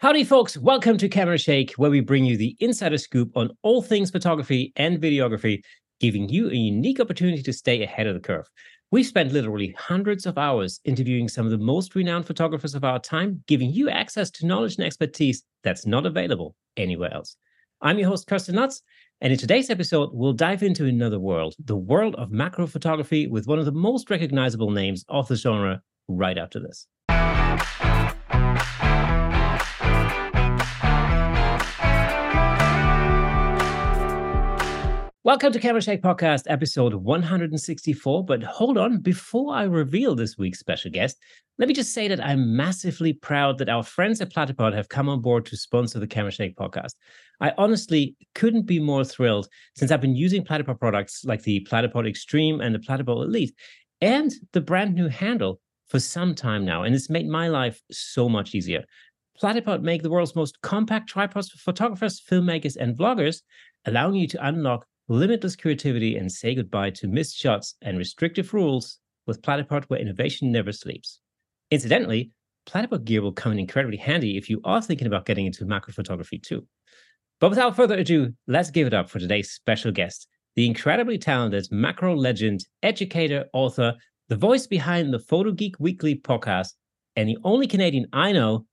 [0.00, 0.56] Howdy, folks.
[0.56, 4.72] Welcome to Camera Shake, where we bring you the insider scoop on all things photography
[4.76, 5.60] and videography,
[5.98, 8.48] giving you a unique opportunity to stay ahead of the curve.
[8.92, 13.00] We've spent literally hundreds of hours interviewing some of the most renowned photographers of our
[13.00, 17.36] time, giving you access to knowledge and expertise that's not available anywhere else.
[17.82, 18.82] I'm your host, Kirsten Nuts,
[19.20, 23.48] and in today's episode, we'll dive into another world, the world of macro photography, with
[23.48, 26.86] one of the most recognizable names of the genre right after this.
[35.28, 38.24] Welcome to Camera Shake Podcast, episode 164.
[38.24, 41.18] But hold on, before I reveal this week's special guest,
[41.58, 45.06] let me just say that I'm massively proud that our friends at Platypod have come
[45.06, 46.94] on board to sponsor the Camera Shake Podcast.
[47.42, 52.08] I honestly couldn't be more thrilled since I've been using Platypod products like the Platypod
[52.08, 53.52] Extreme and the Platypod Elite
[54.00, 56.84] and the brand new handle for some time now.
[56.84, 58.82] And it's made my life so much easier.
[59.42, 63.42] Platypod make the world's most compact tripods for photographers, filmmakers, and vloggers,
[63.84, 68.98] allowing you to unlock limitless creativity and say goodbye to missed shots and restrictive rules
[69.26, 71.20] with Platypod where innovation never sleeps.
[71.70, 72.30] Incidentally,
[72.68, 75.92] Platypod gear will come in incredibly handy if you are thinking about getting into macro
[75.92, 76.66] photography too.
[77.40, 81.68] But without further ado, let's give it up for today's special guest, the incredibly talented
[81.70, 83.94] macro legend, educator, author,
[84.28, 86.72] the voice behind the Photo Geek Weekly podcast,
[87.16, 88.66] and the only Canadian I know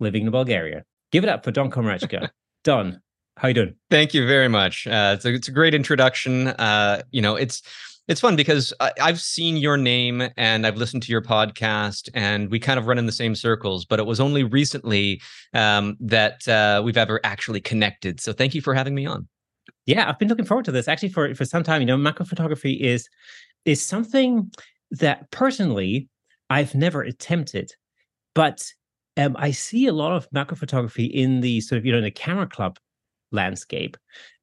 [0.00, 0.84] living in Bulgaria.
[1.12, 2.28] Give it up for Don Komarechka.
[2.64, 3.00] Don,
[3.40, 3.74] how you doing?
[3.88, 4.86] Thank you very much.
[4.86, 6.48] Uh, it's a it's a great introduction.
[6.48, 7.62] Uh, you know, it's
[8.06, 12.50] it's fun because I, have seen your name and I've listened to your podcast, and
[12.50, 13.86] we kind of run in the same circles.
[13.86, 15.22] But it was only recently
[15.54, 18.20] um, that uh, we've ever actually connected.
[18.20, 19.26] So thank you for having me on.
[19.86, 21.80] Yeah, I've been looking forward to this actually for for some time.
[21.80, 23.08] You know, macro photography is
[23.64, 24.52] is something
[24.90, 26.10] that personally
[26.50, 27.72] I've never attempted,
[28.34, 28.70] but
[29.16, 32.04] um, I see a lot of macro photography in the sort of you know in
[32.04, 32.78] the camera club
[33.32, 33.96] landscape.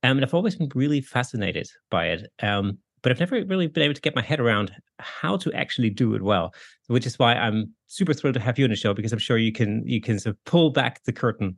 [0.04, 2.32] Um, and I've always been really fascinated by it.
[2.42, 5.90] Um, but I've never really been able to get my head around how to actually
[5.90, 6.54] do it well,
[6.88, 9.38] which is why I'm super thrilled to have you on the show because I'm sure
[9.38, 11.58] you can you can sort of pull back the curtain,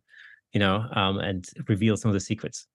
[0.54, 2.68] you know, um, and reveal some of the secrets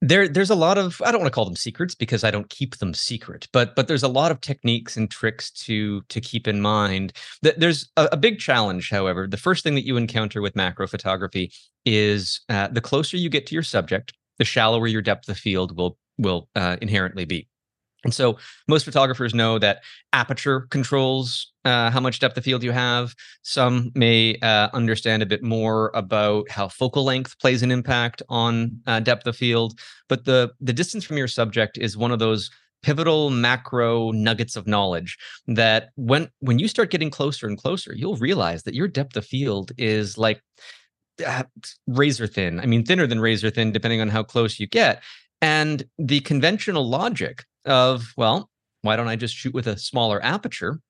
[0.00, 2.48] there there's a lot of i don't want to call them secrets because i don't
[2.48, 6.46] keep them secret but but there's a lot of techniques and tricks to to keep
[6.46, 7.12] in mind.
[7.42, 9.26] That there's a, a big challenge however.
[9.26, 11.52] The first thing that you encounter with macro photography
[11.84, 15.76] is uh, the closer you get to your subject the shallower your depth of field
[15.76, 17.48] will will uh, inherently be
[18.04, 18.38] and so
[18.68, 23.14] most photographers know that aperture controls uh, how much depth of field you have.
[23.42, 28.80] Some may uh, understand a bit more about how focal length plays an impact on
[28.86, 29.78] uh, depth of field.
[30.08, 32.50] But the the distance from your subject is one of those
[32.82, 38.16] pivotal macro nuggets of knowledge that when when you start getting closer and closer, you'll
[38.16, 40.40] realize that your depth of field is like
[41.26, 41.42] uh,
[41.86, 42.60] razor thin.
[42.60, 45.02] I mean, thinner than razor thin, depending on how close you get.
[45.42, 48.50] And the conventional logic of, well,
[48.82, 50.80] why don't I just shoot with a smaller aperture?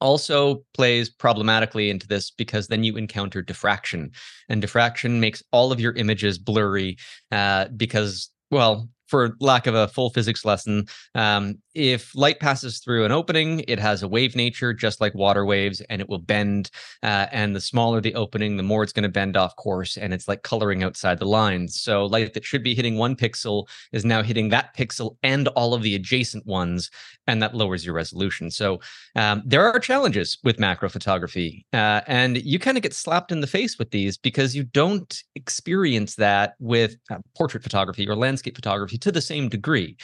[0.00, 4.10] Also plays problematically into this because then you encounter diffraction,
[4.48, 6.96] and diffraction makes all of your images blurry
[7.30, 13.04] uh, because, well, for lack of a full physics lesson, um, if light passes through
[13.04, 16.70] an opening, it has a wave nature, just like water waves, and it will bend.
[17.02, 20.14] Uh, and the smaller the opening, the more it's going to bend off course, and
[20.14, 21.78] it's like coloring outside the lines.
[21.78, 25.74] So light that should be hitting one pixel is now hitting that pixel and all
[25.74, 26.90] of the adjacent ones,
[27.26, 28.50] and that lowers your resolution.
[28.50, 28.80] So
[29.14, 33.42] um, there are challenges with macro photography, uh, and you kind of get slapped in
[33.42, 38.56] the face with these because you don't experience that with uh, portrait photography or landscape
[38.56, 39.96] photography to the same degree.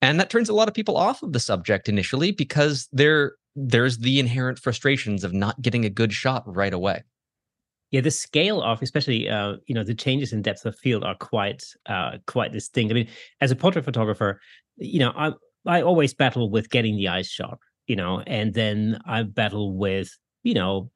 [0.00, 3.98] And that turns a lot of people off of the subject initially because there there's
[3.98, 7.02] the inherent frustrations of not getting a good shot right away.
[7.90, 11.14] Yeah, the scale of especially uh, you know the changes in depth of field are
[11.14, 12.90] quite uh, quite distinct.
[12.90, 13.08] I mean,
[13.40, 14.40] as a portrait photographer,
[14.76, 15.32] you know, I
[15.66, 20.10] I always battle with getting the eyes sharp, you know, and then I battle with
[20.42, 20.90] you know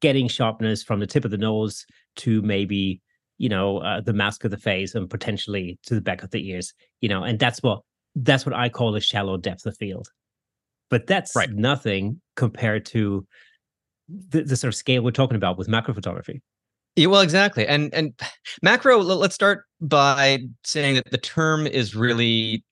[0.00, 1.84] getting sharpness from the tip of the nose
[2.16, 3.02] to maybe
[3.40, 6.48] you know uh, the mask of the face and potentially to the back of the
[6.48, 7.80] ears you know and that's what
[8.14, 10.08] that's what i call a shallow depth of field
[10.90, 11.50] but that's right.
[11.50, 13.26] nothing compared to
[14.08, 16.42] the, the sort of scale we're talking about with macro photography
[16.96, 17.66] yeah, well, exactly.
[17.68, 18.12] And and
[18.62, 22.64] macro, let's start by saying that the term is really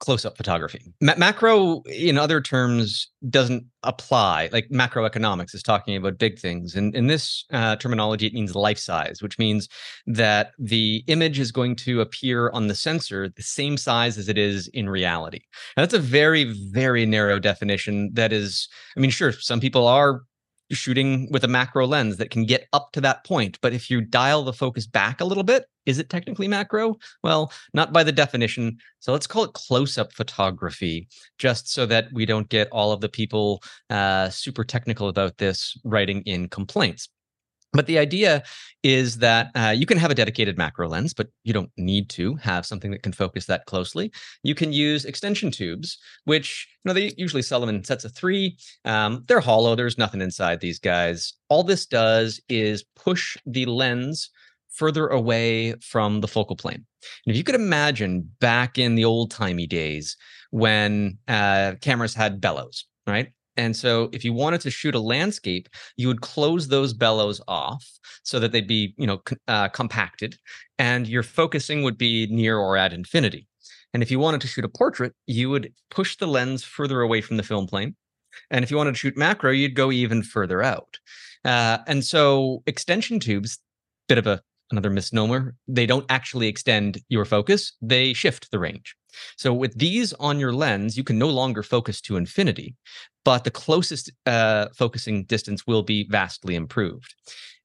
[0.00, 0.80] close-up photography.
[1.00, 4.48] Ma- macro, in other terms, doesn't apply.
[4.52, 8.78] Like macroeconomics is talking about big things, and in this uh, terminology, it means life
[8.78, 9.68] size, which means
[10.06, 14.36] that the image is going to appear on the sensor the same size as it
[14.36, 15.40] is in reality.
[15.76, 18.10] Now, that's a very, very narrow definition.
[18.14, 20.22] That is, I mean, sure, some people are
[20.70, 23.58] shooting with a macro lens that can get up to that point.
[23.60, 26.96] But if you dial the focus back a little bit, is it technically macro?
[27.22, 28.78] Well, not by the definition.
[29.00, 31.08] So let's call it close up photography,
[31.38, 35.76] just so that we don't get all of the people uh, super technical about this
[35.84, 37.08] writing in complaints.
[37.72, 38.42] But the idea
[38.82, 42.34] is that uh, you can have a dedicated macro lens, but you don't need to
[42.36, 44.10] have something that can focus that closely.
[44.42, 48.12] You can use extension tubes, which you know they usually sell them in sets of
[48.14, 48.56] three.
[48.84, 49.76] Um, they're hollow.
[49.76, 51.32] There's nothing inside these guys.
[51.48, 54.30] All this does is push the lens
[54.70, 56.84] further away from the focal plane.
[57.26, 60.16] And if you could imagine back in the old timey days
[60.50, 63.32] when uh, cameras had bellows, right?
[63.56, 67.86] And so if you wanted to shoot a landscape, you would close those bellows off
[68.22, 70.36] so that they'd be, you know, uh, compacted
[70.78, 73.46] and your focusing would be near or at infinity.
[73.92, 77.20] And if you wanted to shoot a portrait, you would push the lens further away
[77.20, 77.96] from the film plane.
[78.50, 80.98] And if you wanted to shoot macro, you'd go even further out.
[81.44, 83.58] Uh, and so extension tubes,
[84.08, 88.94] bit of a another misnomer, they don't actually extend your focus, they shift the range.
[89.36, 92.76] So with these on your lens, you can no longer focus to infinity,
[93.24, 97.14] but the closest uh, focusing distance will be vastly improved.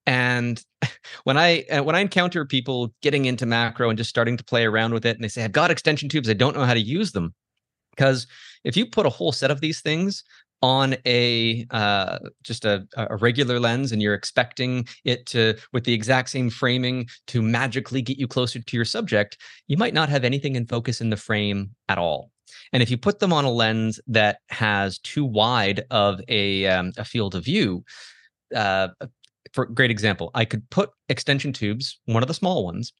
[0.06, 0.62] And
[1.24, 4.66] when I uh, when I encounter people getting into macro and just starting to play
[4.66, 6.80] around with it, and they say, "I've got extension tubes, I don't know how to
[6.80, 7.34] use them,"
[7.96, 8.28] because
[8.64, 10.24] if you put a whole set of these things
[10.62, 15.94] on a uh, just a, a regular lens and you're expecting it to with the
[15.94, 19.38] exact same framing to magically get you closer to your subject
[19.68, 22.32] you might not have anything in focus in the frame at all
[22.74, 26.92] and if you put them on a lens that has too wide of a, um,
[26.98, 27.84] a field of view
[28.56, 28.88] uh,
[29.54, 32.94] for great example i could put extension tubes one of the small ones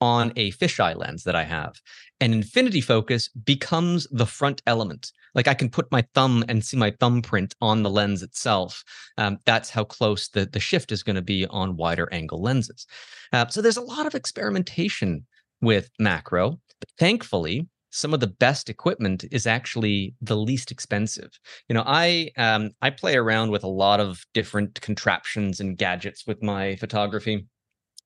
[0.00, 1.80] on a fisheye lens that I have.
[2.20, 5.12] And infinity focus becomes the front element.
[5.34, 8.82] Like I can put my thumb and see my thumbprint on the lens itself.
[9.18, 12.86] Um, that's how close the, the shift is going to be on wider angle lenses.
[13.32, 15.26] Uh, so there's a lot of experimentation
[15.60, 16.58] with macro.
[16.80, 21.30] But thankfully, some of the best equipment is actually the least expensive.
[21.68, 26.26] You know, I um, I play around with a lot of different contraptions and gadgets
[26.26, 27.46] with my photography.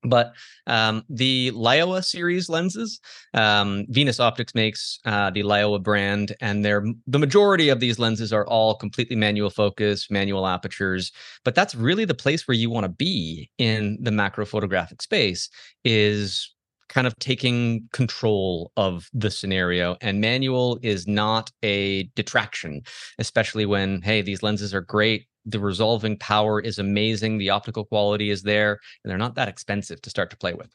[0.09, 0.33] But
[0.67, 2.99] um, the Laowa series lenses,
[3.33, 8.31] um, Venus Optics makes uh, the Laowa brand, and they're the majority of these lenses
[8.33, 11.11] are all completely manual focus, manual apertures.
[11.43, 15.49] But that's really the place where you want to be in the macro photographic space.
[15.83, 16.55] Is
[16.89, 22.81] kind of taking control of the scenario and manual is not a detraction
[23.17, 28.29] especially when hey these lenses are great the resolving power is amazing the optical quality
[28.29, 30.73] is there and they're not that expensive to start to play with.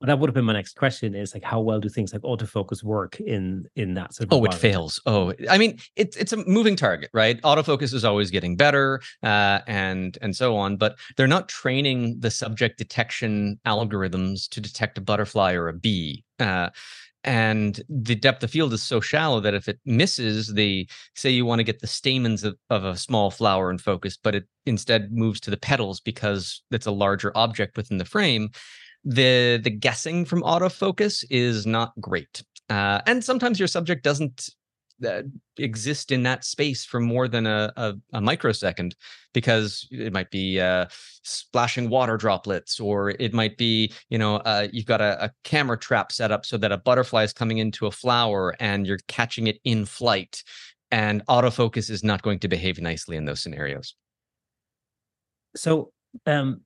[0.00, 2.20] Well, that would have been my next question is like how well do things like
[2.20, 5.00] autofocus work in in that sort of oh it fails.
[5.06, 7.40] Oh i mean it's it's a moving target right?
[7.42, 12.30] Autofocus is always getting better uh, and and so on but they're not training the
[12.30, 16.68] subject detection algorithms to detect a butterfly or a bee uh,
[17.26, 21.44] and the depth of field is so shallow that if it misses the say you
[21.44, 25.12] want to get the stamens of, of, a small flower in focus but it instead
[25.12, 28.48] moves to the petals because it's a larger object within the frame
[29.06, 32.42] the the guessing from autofocus is not great.
[32.68, 34.50] Uh, and sometimes your subject doesn't
[35.04, 35.22] uh,
[35.58, 38.94] exist in that space for more than a, a, a microsecond
[39.34, 40.86] because it might be uh,
[41.22, 45.78] splashing water droplets or it might be you know uh, you've got a, a, camera
[45.78, 49.46] trap set up so that a butterfly is coming into a flower and you're catching
[49.46, 50.42] it in flight
[50.90, 53.94] and autofocus is not going to behave nicely in those scenarios
[55.54, 55.92] so
[56.26, 56.60] um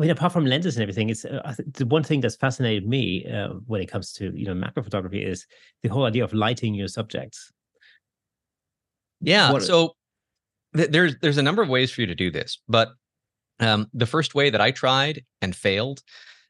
[0.00, 3.26] I mean, apart from lenses and everything, it's uh, the one thing that's fascinated me
[3.26, 5.46] uh, when it comes to you know macro photography is
[5.82, 7.52] the whole idea of lighting your subjects.
[9.20, 9.52] Yeah.
[9.52, 9.94] What, so
[10.76, 12.90] th- there's there's a number of ways for you to do this, but
[13.60, 16.02] um, the first way that I tried and failed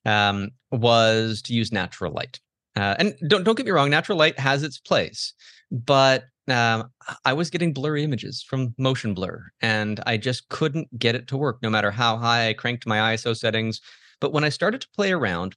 [0.06, 2.40] um, was to use natural light.
[2.76, 5.34] Uh, and don't don't get me wrong, natural light has its place,
[5.70, 6.90] but um,
[7.24, 11.36] I was getting blurry images from motion blur, and I just couldn't get it to
[11.36, 13.80] work, no matter how high I cranked my ISO settings.
[14.20, 15.56] But when I started to play around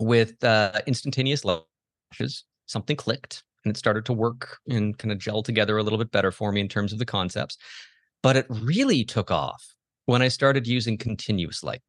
[0.00, 5.42] with uh, instantaneous lashes, something clicked, and it started to work and kind of gel
[5.42, 7.56] together a little bit better for me in terms of the concepts.
[8.22, 9.74] But it really took off
[10.06, 11.82] when I started using continuous light.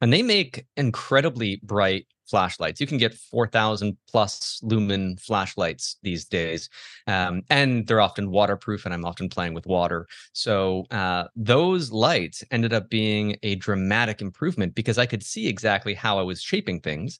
[0.00, 2.80] And they make incredibly bright flashlights.
[2.80, 6.68] You can get 4,000 plus lumen flashlights these days.
[7.06, 10.06] Um, and they're often waterproof, and I'm often playing with water.
[10.32, 15.94] So uh, those lights ended up being a dramatic improvement because I could see exactly
[15.94, 17.18] how I was shaping things.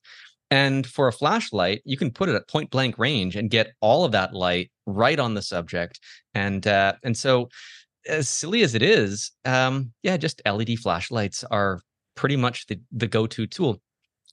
[0.50, 4.04] And for a flashlight, you can put it at point blank range and get all
[4.04, 6.00] of that light right on the subject.
[6.34, 7.48] And uh, and so
[8.08, 11.82] as silly as it is, um, yeah, just LED flashlights are
[12.16, 13.80] pretty much the the go-to tool.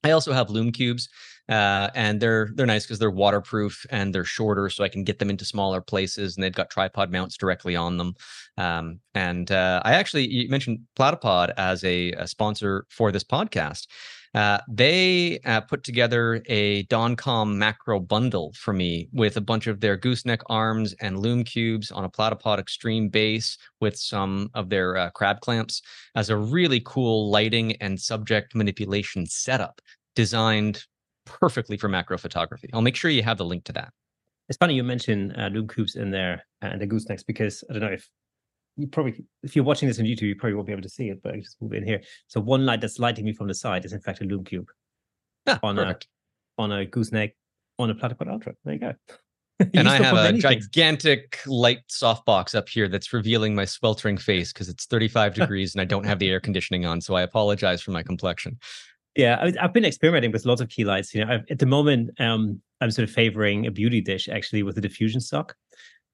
[0.03, 1.09] I also have Lume Cubes,
[1.49, 5.19] uh, and they're they're nice because they're waterproof and they're shorter, so I can get
[5.19, 6.35] them into smaller places.
[6.35, 8.13] And they've got tripod mounts directly on them.
[8.57, 13.87] Um, and uh, I actually you mentioned Platypod as a, a sponsor for this podcast.
[14.35, 19.79] Uh, they uh, put together a DonKom macro bundle for me with a bunch of
[19.79, 24.97] their gooseneck arms and Lume Cubes on a platypod extreme base with some of their
[24.97, 25.81] uh, crab clamps
[26.15, 29.79] as a really cool lighting and subject manipulation setup
[30.17, 30.83] designed
[31.25, 32.69] perfectly for macro photography.
[32.73, 33.93] I'll make sure you have the link to that.
[34.49, 37.83] It's funny you mentioned uh, lume cubes in there and the goosenecks because I don't
[37.83, 38.09] know if
[38.77, 41.09] you probably if you're watching this on YouTube, you probably won't be able to see
[41.09, 42.01] it, but I just move in here.
[42.27, 44.67] So one light that's lighting me from the side is in fact a Lume Cube
[45.47, 46.07] ah, on perfect.
[46.57, 47.35] a on a gooseneck
[47.79, 48.53] on a platypod ultra.
[48.63, 48.93] There you go.
[49.73, 54.67] and I have a gigantic light softbox up here that's revealing my sweltering face because
[54.67, 56.99] it's 35 degrees and I don't have the air conditioning on.
[56.99, 58.59] So I apologize for my complexion.
[59.15, 61.13] Yeah, I, have been experimenting with lots of key lights.
[61.15, 64.63] You know, I've, at the moment, um, I'm sort of favoring a beauty dish actually
[64.63, 65.55] with a diffusion sock,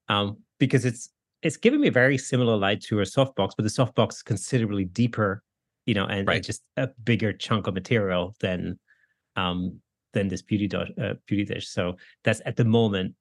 [0.07, 1.09] um, because it's
[1.41, 4.85] it's giving me a very similar light to a softbox, but the softbox is considerably
[4.85, 5.43] deeper,
[5.85, 6.35] you know, and, right.
[6.35, 8.79] and just a bigger chunk of material than
[9.35, 9.79] um
[10.13, 11.67] than this beauty dish, uh, beauty dish.
[11.69, 13.15] So that's at the moment,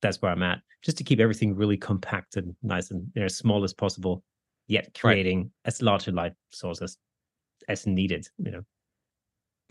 [0.00, 3.26] that's where I'm at, just to keep everything really compact and nice and you know,
[3.26, 4.22] as small as possible,
[4.68, 5.50] yet creating right.
[5.64, 6.96] as large a light source as
[7.68, 8.28] as needed.
[8.38, 8.62] You know.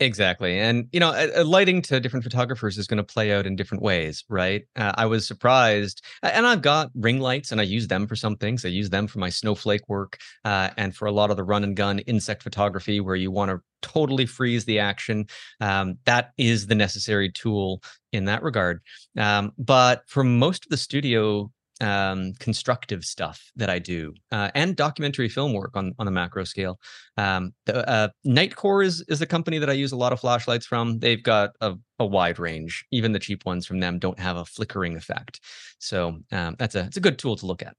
[0.02, 0.58] Exactly.
[0.58, 1.10] And, you know,
[1.44, 4.64] lighting to different photographers is going to play out in different ways, right?
[4.74, 6.00] Uh, I was surprised.
[6.22, 8.64] And I've got ring lights and I use them for some things.
[8.64, 10.16] I use them for my snowflake work
[10.46, 13.50] uh, and for a lot of the run and gun insect photography where you want
[13.50, 15.26] to totally freeze the action.
[15.60, 18.80] Um, that is the necessary tool in that regard.
[19.18, 24.76] Um, but for most of the studio um, constructive stuff that I do, uh, and
[24.76, 26.78] documentary film work on on a macro scale.
[27.16, 30.66] Um, the, uh, Nitecore is is a company that I use a lot of flashlights
[30.66, 30.98] from.
[30.98, 32.84] They've got a, a wide range.
[32.90, 35.40] Even the cheap ones from them don't have a flickering effect.
[35.78, 37.74] So um, that's a it's a good tool to look at.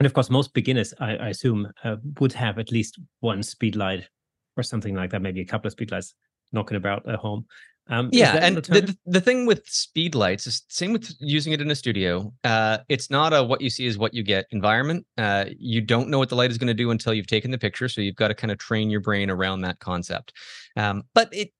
[0.00, 3.76] And of course, most beginners, I, I assume, uh, would have at least one speed
[3.76, 4.08] light
[4.56, 6.14] or something like that, maybe a couple of speed lights
[6.52, 7.46] knocking about at home.
[7.88, 11.70] Um, yeah, and the, the thing with speed lights is same with using it in
[11.70, 12.32] a studio.
[12.44, 15.04] Uh, it's not a what you see is what you get environment.
[15.18, 17.58] Uh, you don't know what the light is going to do until you've taken the
[17.58, 20.32] picture, so you've got to kind of train your brain around that concept.
[20.76, 21.50] Um, but it,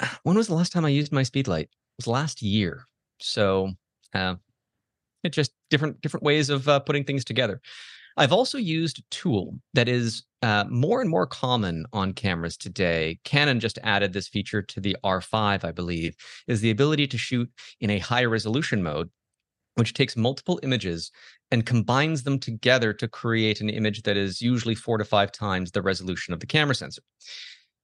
[0.22, 1.66] when was the last time I used my speed light?
[1.66, 2.84] It was last year.
[3.20, 3.72] So
[4.14, 4.36] uh,
[5.24, 7.60] it just different different ways of uh, putting things together.
[8.16, 13.18] I've also used a tool that is uh, more and more common on cameras today.
[13.24, 16.14] Canon just added this feature to the R5, I believe,
[16.46, 19.10] is the ability to shoot in a high resolution mode,
[19.74, 21.10] which takes multiple images
[21.50, 25.70] and combines them together to create an image that is usually four to five times
[25.70, 27.02] the resolution of the camera sensor.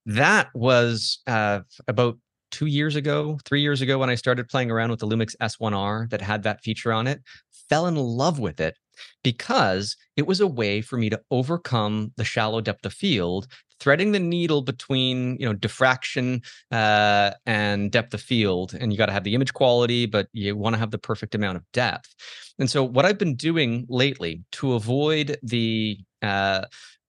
[0.05, 2.17] That was uh, about
[2.51, 6.09] two years ago, three years ago, when I started playing around with the Lumix S1R
[6.09, 7.21] that had that feature on it,
[7.69, 8.75] fell in love with it
[9.23, 13.47] because it was a way for me to overcome the shallow depth of field
[13.79, 16.41] threading the needle between you know diffraction
[16.71, 20.55] uh, and depth of field and you got to have the image quality but you
[20.55, 22.13] want to have the perfect amount of depth
[22.59, 26.61] and so what i've been doing lately to avoid the uh,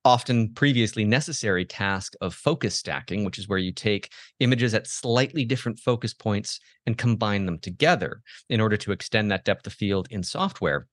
[0.05, 5.45] often previously necessary task of focus stacking, which is where you take images at slightly
[5.45, 10.09] different focus points and combine them together in order to extend that depth of field
[10.11, 10.87] in software.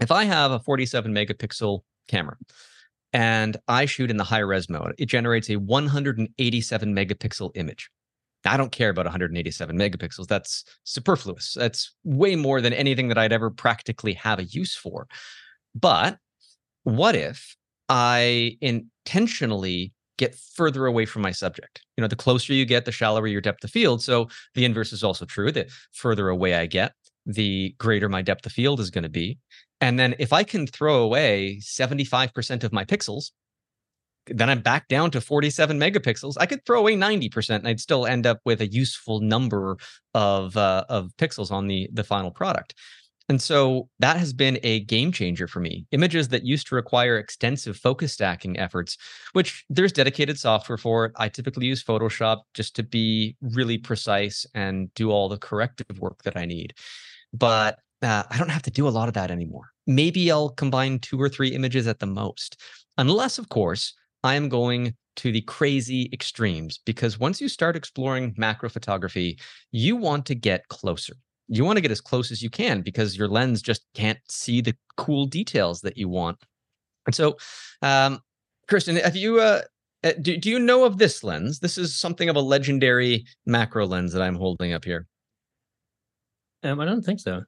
[0.00, 2.36] If I have a 47 megapixel camera
[3.12, 7.90] and I shoot in the high res mode, it generates a 187 megapixel image.
[8.44, 10.28] I don't care about 187 megapixels.
[10.28, 11.54] That's superfluous.
[11.54, 15.08] That's way more than anything that I'd ever practically have a use for.
[15.74, 16.18] But
[16.84, 17.56] what if
[17.88, 21.82] I intentionally get further away from my subject?
[21.96, 24.02] You know, the closer you get, the shallower your depth of field.
[24.02, 25.50] So the inverse is also true.
[25.50, 26.92] The further away I get,
[27.26, 29.38] the greater my depth of field is going to be.
[29.80, 33.30] And then if I can throw away 75% of my pixels,
[34.28, 36.34] then I'm back down to 47 megapixels.
[36.38, 39.76] I could throw away 90% and I'd still end up with a useful number
[40.14, 42.74] of uh, of pixels on the the final product.
[43.28, 45.86] And so that has been a game changer for me.
[45.90, 48.96] Images that used to require extensive focus stacking efforts,
[49.32, 51.12] which there's dedicated software for it.
[51.16, 56.22] I typically use Photoshop just to be really precise and do all the corrective work
[56.22, 56.74] that I need.
[57.32, 59.70] But uh, I don't have to do a lot of that anymore.
[59.86, 62.60] Maybe I'll combine two or three images at the most,
[62.98, 66.78] unless, of course, I am going to the crazy extremes.
[66.84, 69.38] Because once you start exploring macro photography,
[69.70, 71.14] you want to get closer.
[71.48, 74.60] you want to get as close as you can because your lens just can't see
[74.60, 76.38] the cool details that you want.
[77.06, 77.36] And so,
[77.82, 78.20] um,
[78.68, 79.62] Kristen, have you uh,
[80.02, 81.60] uh, do, do you know of this lens?
[81.60, 85.06] This is something of a legendary macro lens that I'm holding up here.
[86.62, 87.42] Um, I don't think so.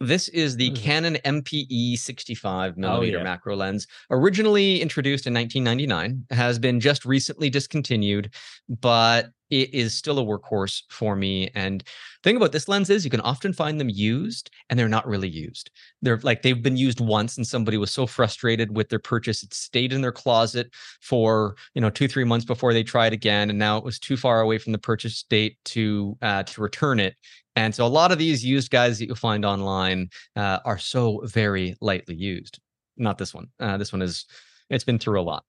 [0.00, 0.82] This is the mm-hmm.
[0.82, 3.24] Canon MP-E 65 millimeter oh, yeah.
[3.24, 8.32] macro lens, originally introduced in 1999, has been just recently discontinued,
[8.68, 11.50] but it is still a workhorse for me.
[11.54, 11.82] And
[12.22, 15.28] thing about this lens is you can often find them used and they're not really
[15.28, 15.70] used.
[16.02, 19.54] They're like they've been used once and somebody was so frustrated with their purchase, it
[19.54, 23.50] stayed in their closet for, you know, two, three months before they tried again.
[23.50, 27.00] And now it was too far away from the purchase date to uh, to return
[27.00, 27.16] it.
[27.56, 31.22] And so a lot of these used guys that you'll find online uh, are so
[31.24, 32.60] very lightly used.
[32.96, 33.48] Not this one.
[33.58, 34.26] Uh, this one is
[34.70, 35.44] it's been through a lot.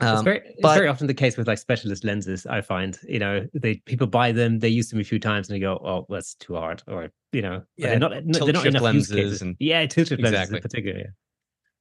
[0.00, 2.46] Um, it's, very, it's but, very often the case with like specialist lenses.
[2.46, 5.56] I find, you know, they people buy them, they use them a few times, and
[5.56, 8.82] they go, "Oh, that's too hard," or you know, yeah, they're not, they're not enough
[8.82, 10.38] lenses and yeah, tilt shift exactly.
[10.38, 10.98] lenses in particular.
[10.98, 11.06] Yeah.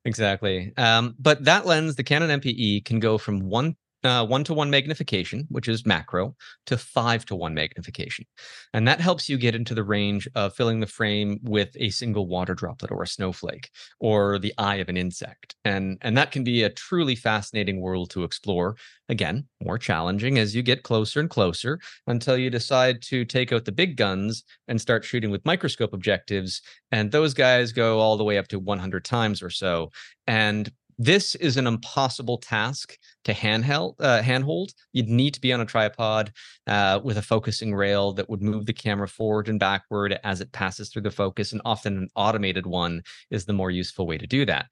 [0.05, 0.73] Exactly.
[0.77, 5.45] Um, but that lens, the Canon MP-E, can go from one one to one magnification,
[5.49, 8.25] which is macro, to five to one magnification.
[8.73, 12.27] And that helps you get into the range of filling the frame with a single
[12.27, 15.55] water droplet or a snowflake or the eye of an insect.
[15.65, 18.75] And, and that can be a truly fascinating world to explore.
[19.09, 23.65] Again, more challenging as you get closer and closer until you decide to take out
[23.65, 26.61] the big guns and start shooting with microscope objectives.
[26.91, 29.91] And those guys go all the way up to 100 times or so.
[30.27, 34.73] And this is an impossible task to handheld, uh, handhold.
[34.91, 36.33] You'd need to be on a tripod
[36.67, 40.51] uh, with a focusing rail that would move the camera forward and backward as it
[40.51, 41.53] passes through the focus.
[41.53, 43.01] And often an automated one
[43.31, 44.65] is the more useful way to do that.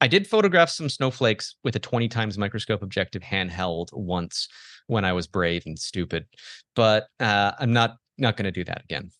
[0.00, 4.48] I did photograph some snowflakes with a 20 times microscope objective handheld once
[4.86, 6.24] when I was brave and stupid,
[6.74, 9.10] but uh, I'm not not going to do that again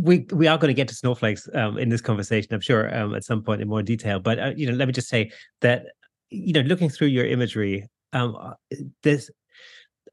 [0.00, 3.14] we we are going to get to snowflakes um, in this conversation, I'm sure, um,
[3.14, 4.18] at some point in more detail.
[4.20, 5.30] But uh, you know, let me just say
[5.60, 5.86] that
[6.30, 8.54] you know, looking through your imagery, um, uh,
[9.02, 9.30] this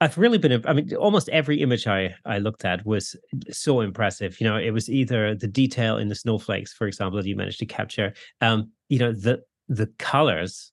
[0.01, 0.61] I've really been.
[0.65, 3.15] I mean, almost every image I I looked at was
[3.51, 4.39] so impressive.
[4.39, 7.59] You know, it was either the detail in the snowflakes, for example, that you managed
[7.59, 8.13] to capture.
[8.41, 10.71] Um, you know, the the colors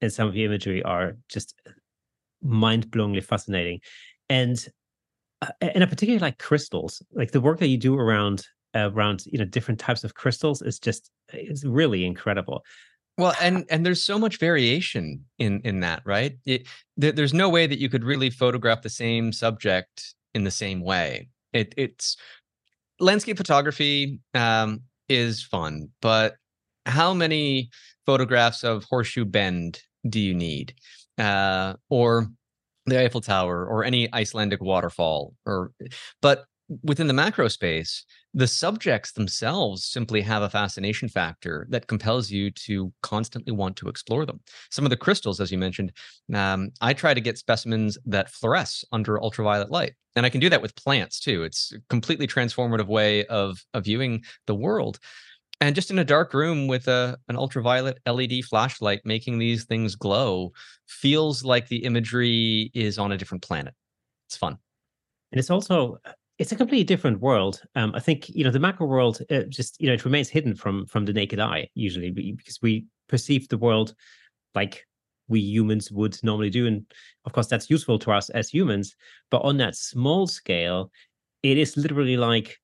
[0.00, 1.54] in some of the imagery are just
[2.42, 3.80] mind-blowingly fascinating,
[4.28, 4.68] and
[5.60, 7.02] and I particularly like crystals.
[7.12, 10.78] Like the work that you do around around you know different types of crystals is
[10.78, 12.64] just is really incredible.
[13.16, 16.36] Well, and and there's so much variation in in that, right?
[16.44, 20.50] It, there, there's no way that you could really photograph the same subject in the
[20.50, 21.28] same way.
[21.52, 22.16] It, it's
[23.00, 26.36] landscape photography um, is fun, but
[26.86, 27.70] how many
[28.06, 30.74] photographs of Horseshoe Bend do you need?
[31.16, 32.28] Uh, or
[32.88, 35.72] the Eiffel Tower or any Icelandic waterfall or
[36.22, 36.44] but
[36.82, 42.50] within the macro space the subjects themselves simply have a fascination factor that compels you
[42.50, 44.38] to constantly want to explore them.
[44.70, 45.92] Some of the crystals as you mentioned
[46.34, 50.50] um, i try to get specimens that fluoresce under ultraviolet light and i can do
[50.50, 51.42] that with plants too.
[51.42, 54.98] It's a completely transformative way of, of viewing the world
[55.60, 59.94] and just in a dark room with a an ultraviolet LED flashlight making these things
[59.94, 60.52] glow
[60.86, 63.74] feels like the imagery is on a different planet.
[64.28, 64.58] It's fun.
[65.32, 65.98] And it's also
[66.38, 67.60] it's a completely different world.
[67.74, 70.54] Um, I think you know the macro world uh, just you know it remains hidden
[70.54, 73.94] from from the naked eye usually because we perceive the world
[74.54, 74.86] like
[75.28, 76.86] we humans would normally do, and
[77.24, 78.96] of course that's useful to us as humans.
[79.30, 80.90] But on that small scale,
[81.42, 82.58] it is literally like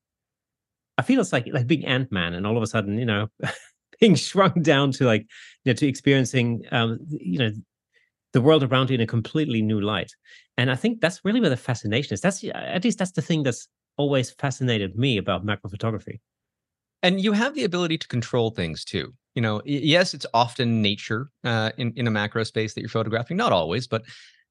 [0.98, 3.28] I feel it's like like being Ant Man, and all of a sudden, you know,
[4.00, 5.22] being shrunk down to like
[5.64, 7.52] you know to experiencing um you know
[8.32, 10.12] the world around you in a completely new light.
[10.58, 12.20] And I think that's really where the fascination is.
[12.20, 16.20] That's at least that's the thing that's always fascinated me about macro photography.
[17.02, 19.14] And you have the ability to control things too.
[19.34, 23.36] You know, yes, it's often nature uh, in in a macro space that you're photographing.
[23.36, 24.02] Not always, but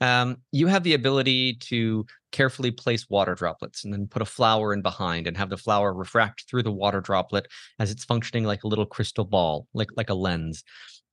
[0.04, 4.74] um, you have the ability to carefully place water droplets and then put a flower
[4.74, 7.48] in behind and have the flower refract through the water droplet
[7.80, 10.66] as it's functioning like a little crystal ball, like like a lens.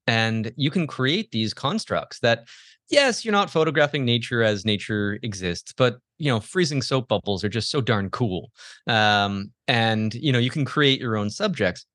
[0.09, 2.49] And you can create these constructs that,
[2.91, 7.49] yes, you're not photographing nature as nature exists, but you know, freezing soap bubbles are
[7.49, 8.51] just so darn cool.
[8.89, 11.87] Um, and you know, you can create your own subjects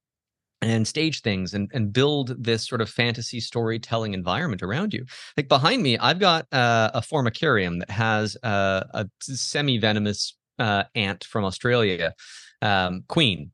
[0.61, 5.05] and stage things and, and build this sort of fantasy storytelling environment around you.
[5.37, 11.23] Like behind me, I've got uh, a formicarium that has uh, a semi-venomous uh, ant
[11.23, 12.13] from Australia,
[12.61, 13.51] um, queen,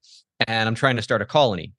[0.48, 1.74] and I'm trying to start a colony.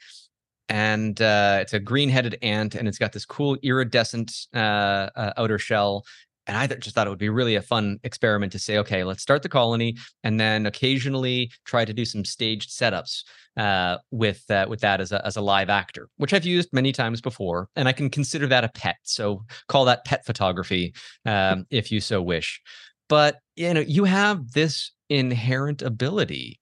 [0.69, 5.59] And uh, it's a green-headed ant, and it's got this cool iridescent uh, uh, outer
[5.59, 6.05] shell.
[6.47, 9.23] And I just thought it would be really a fun experiment to say, okay, let's
[9.23, 13.23] start the colony, and then occasionally try to do some staged setups
[13.57, 16.93] uh, with uh, with that as a as a live actor, which I've used many
[16.93, 18.97] times before, and I can consider that a pet.
[19.03, 20.95] So call that pet photography
[21.27, 22.61] um, if you so wish.
[23.09, 26.59] But you know, you have this inherent ability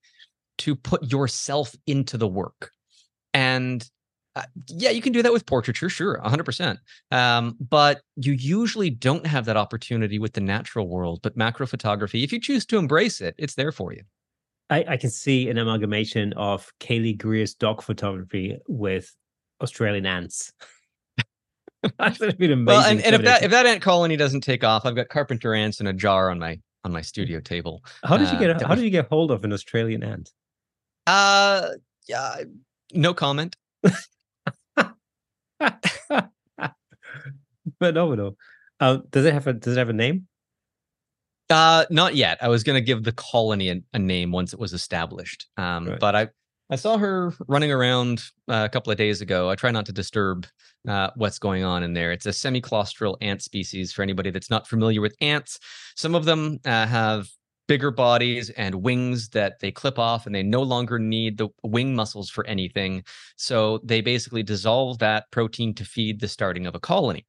[0.59, 2.71] to put yourself into the work,
[3.33, 3.87] and
[4.35, 6.77] uh, yeah, you can do that with portraiture, sure, 100%.
[7.11, 11.19] Um, but you usually don't have that opportunity with the natural world.
[11.21, 14.03] But macro photography, if you choose to embrace it, it's there for you.
[14.69, 19.13] I, I can see an amalgamation of Kaylee Greer's dog photography with
[19.61, 20.53] Australian ants.
[21.97, 22.65] That's been amazing.
[22.65, 25.53] Well, and, and if that if that ant colony doesn't take off, I've got carpenter
[25.53, 27.83] ants in a jar on my on my studio table.
[28.03, 30.31] How did you get uh, how did you get hold of an Australian ant?
[31.07, 31.69] Uh
[32.07, 32.43] yeah,
[32.93, 33.55] no comment.
[37.79, 38.37] Phenomenal.
[38.79, 40.27] Uh, does it have a does it have a name?
[41.49, 42.37] Uh, not yet.
[42.41, 45.47] I was going to give the colony a, a, name once it was established.
[45.57, 45.99] Um, right.
[45.99, 46.29] but I
[46.69, 49.49] I saw her running around uh, a couple of days ago.
[49.49, 50.47] I try not to disturb
[50.87, 52.13] uh, what's going on in there.
[52.13, 53.91] It's a semi-claustral ant species.
[53.91, 55.59] For anybody that's not familiar with ants,
[55.95, 57.27] some of them uh, have
[57.71, 61.95] bigger bodies and wings that they clip off and they no longer need the wing
[61.95, 63.01] muscles for anything.
[63.37, 67.25] So they basically dissolve that protein to feed the starting of a colony.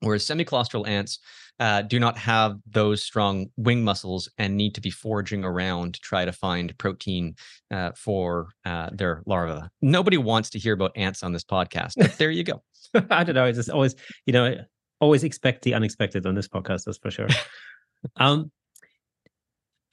[0.00, 1.18] Whereas semiclaustral ants
[1.60, 6.00] uh, do not have those strong wing muscles and need to be foraging around to
[6.00, 7.34] try to find protein
[7.70, 9.66] uh, for uh, their larvae.
[9.80, 12.62] Nobody wants to hear about ants on this podcast, but there you go.
[13.10, 13.46] I don't know.
[13.46, 13.94] It's just always,
[14.26, 14.56] you know,
[15.00, 16.84] always expect the unexpected on this podcast.
[16.84, 17.28] That's for sure.
[18.16, 18.50] um,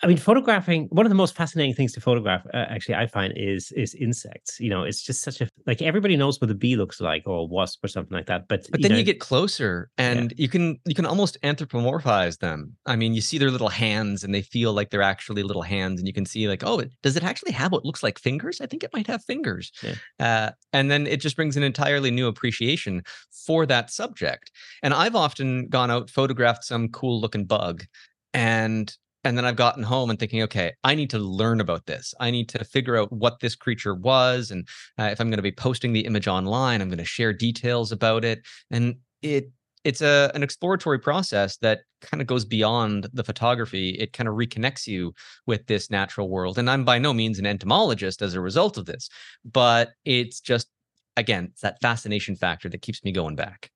[0.03, 0.87] I mean, photographing.
[0.91, 4.59] One of the most fascinating things to photograph, uh, actually, I find is is insects.
[4.59, 7.39] You know, it's just such a like everybody knows what a bee looks like or
[7.39, 8.47] a wasp or something like that.
[8.47, 10.43] But but you then know, you get closer and yeah.
[10.43, 12.75] you can you can almost anthropomorphize them.
[12.85, 15.99] I mean, you see their little hands and they feel like they're actually little hands,
[15.99, 18.61] and you can see like, oh, does it actually have what looks like fingers?
[18.61, 19.71] I think it might have fingers.
[19.81, 19.95] Yeah.
[20.19, 24.51] Uh, and then it just brings an entirely new appreciation for that subject.
[24.83, 27.85] And I've often gone out photographed some cool looking bug
[28.31, 32.13] and and then I've gotten home and thinking, okay, I need to learn about this.
[32.19, 34.67] I need to figure out what this creature was, and
[34.99, 37.91] uh, if I'm going to be posting the image online, I'm going to share details
[37.91, 38.45] about it.
[38.71, 39.51] And it
[39.83, 43.91] it's a an exploratory process that kind of goes beyond the photography.
[43.91, 45.13] It kind of reconnects you
[45.45, 46.57] with this natural world.
[46.57, 49.09] And I'm by no means an entomologist as a result of this,
[49.45, 50.67] but it's just
[51.15, 53.71] again, it's that fascination factor that keeps me going back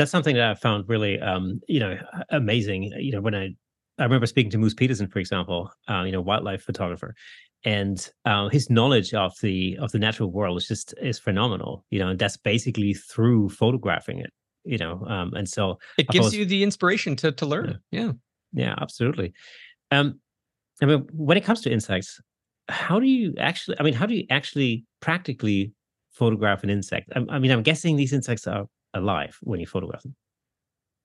[0.00, 1.98] that's something that I found really, um, you know,
[2.30, 2.84] amazing.
[2.98, 3.50] You know, when I
[4.00, 7.14] I remember speaking to Moose Peterson, for example, uh, you know, wildlife photographer,
[7.64, 11.84] and uh, his knowledge of the of the natural world is just is phenomenal.
[11.90, 14.32] You know, and that's basically through photographing it.
[14.64, 17.80] You know, um, and so it gives you the inspiration to to learn.
[17.90, 18.12] Yeah, yeah,
[18.52, 19.32] yeah absolutely.
[19.90, 20.20] Um,
[20.82, 22.20] I mean, when it comes to insects,
[22.68, 23.78] how do you actually?
[23.78, 25.72] I mean, how do you actually practically
[26.10, 27.10] photograph an insect?
[27.14, 30.16] I, I mean, I'm guessing these insects are alive when you photograph them.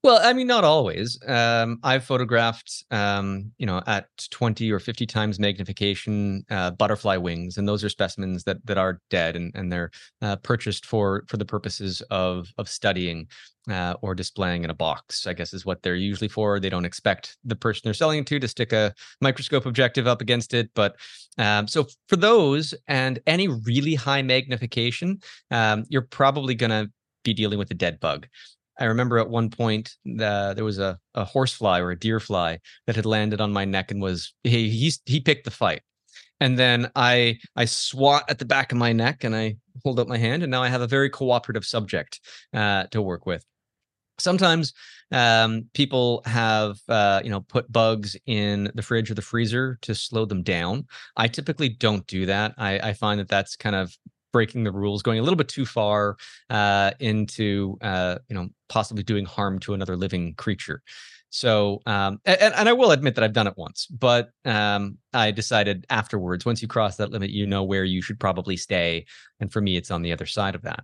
[0.05, 1.17] Well, I mean, not always.
[1.25, 7.57] Um, I've photographed, um, you know, at 20 or 50 times magnification uh, butterfly wings,
[7.57, 9.89] and those are specimens that that are dead and, and they're
[10.21, 13.27] uh, purchased for for the purposes of of studying
[13.67, 15.25] uh, or displaying in a box.
[15.25, 16.59] I guess is what they're usually for.
[16.59, 20.21] They don't expect the person they're selling it to to stick a microscope objective up
[20.21, 20.69] against it.
[20.75, 20.97] But
[21.39, 25.17] um, so for those and any really high magnification,
[25.49, 26.91] um, you're probably going to
[27.23, 28.27] be dealing with a dead bug.
[28.79, 32.59] I remember at one point the, there was a, a horsefly or a deer fly
[32.87, 35.81] that had landed on my neck and was he he he picked the fight.
[36.39, 40.07] And then I I swat at the back of my neck and I hold up
[40.07, 42.19] my hand and now I have a very cooperative subject
[42.53, 43.45] uh, to work with.
[44.17, 44.73] Sometimes
[45.11, 49.95] um, people have uh, you know put bugs in the fridge or the freezer to
[49.95, 50.85] slow them down.
[51.15, 52.53] I typically don't do that.
[52.57, 53.95] I, I find that that's kind of
[54.35, 56.17] breaking the rules, going a little bit too far
[56.49, 60.81] uh, into uh, you know possibly doing harm to another living creature.
[61.29, 65.31] So, um, and, and I will admit that I've done it once, but um, I
[65.31, 69.05] decided afterwards, once you cross that limit, you know where you should probably stay.
[69.39, 70.83] And for me, it's on the other side of that.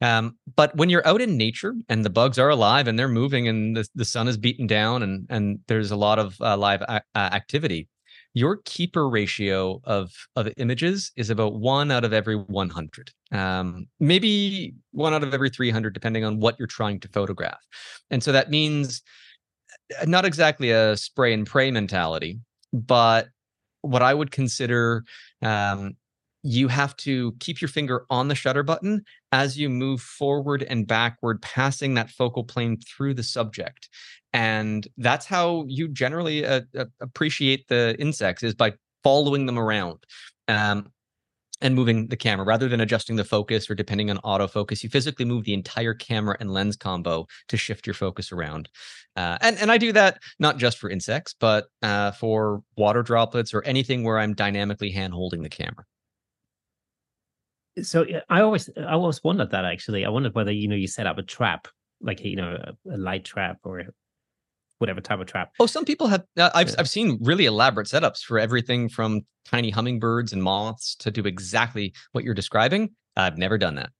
[0.00, 3.48] Um, but when you're out in nature and the bugs are alive and they're moving
[3.48, 6.82] and the, the sun is beaten down and, and there's a lot of uh, live
[6.82, 7.88] a- activity,
[8.34, 14.74] your keeper ratio of of images is about one out of every 100 um, maybe
[14.90, 17.60] one out of every 300 depending on what you're trying to photograph.
[18.10, 19.02] And so that means
[20.00, 22.40] uh, not exactly a spray and pray mentality
[22.72, 23.28] but
[23.82, 25.04] what i would consider
[25.42, 25.92] um,
[26.44, 29.02] you have to keep your finger on the shutter button
[29.32, 33.88] as you move forward and backward, passing that focal plane through the subject.
[34.34, 40.04] And that's how you generally uh, uh, appreciate the insects is by following them around.
[40.46, 40.90] Um,
[41.62, 45.24] and moving the camera rather than adjusting the focus or depending on autofocus you physically
[45.24, 48.68] move the entire camera and lens combo to shift your focus around
[49.14, 53.54] uh, and and i do that not just for insects but uh, for water droplets
[53.54, 55.84] or anything where i'm dynamically hand holding the camera
[57.82, 61.06] so i always i always wondered that actually i wondered whether you know you set
[61.06, 61.66] up a trap
[62.00, 63.84] like you know a, a light trap or
[64.78, 65.52] whatever type of trap.
[65.58, 66.24] Oh, some people have.
[66.36, 66.74] Uh, I've yeah.
[66.78, 71.94] I've seen really elaborate setups for everything from tiny hummingbirds and moths to do exactly
[72.12, 72.90] what you're describing.
[73.16, 73.90] I've never done that.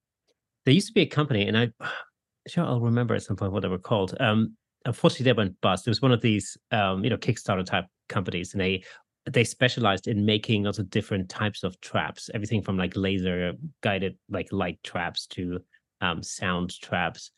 [0.65, 1.71] There used to be a company, and I
[2.49, 4.15] sure I'll remember at some point what they were called.
[4.21, 5.87] Um, unfortunately, they went bust.
[5.87, 8.85] It was one of these, um, you know, Kickstarter type companies, and they
[9.31, 14.17] they specialized in making lots of different types of traps, everything from like laser guided
[14.29, 15.61] like light traps to
[16.01, 17.31] um, sound traps.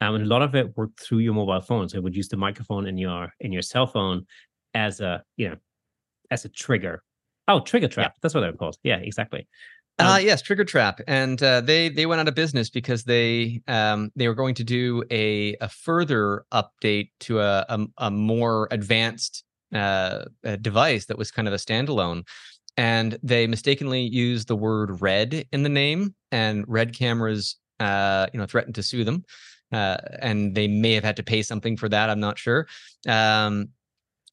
[0.00, 1.88] Um, and a lot of it worked through your mobile phone.
[1.88, 4.26] So it would use the microphone in your in your cell phone
[4.72, 5.56] as a you know
[6.30, 7.02] as a trigger.
[7.46, 7.96] Oh, Triggertrap.
[7.96, 8.08] Yeah.
[8.22, 8.78] That's what they're called.
[8.82, 9.46] Yeah, exactly.
[9.98, 14.10] Um, uh, yes, Triggertrap, and uh, they they went out of business because they um,
[14.16, 19.43] they were going to do a a further update to a a, a more advanced
[19.74, 20.24] uh,
[20.60, 22.26] device that was kind of a standalone,
[22.76, 28.38] and they mistakenly used the word "red" in the name, and Red cameras, uh, you
[28.38, 29.24] know, threatened to sue them
[29.74, 32.08] uh, and they may have had to pay something for that.
[32.08, 32.66] I'm not sure.
[33.08, 33.70] Um,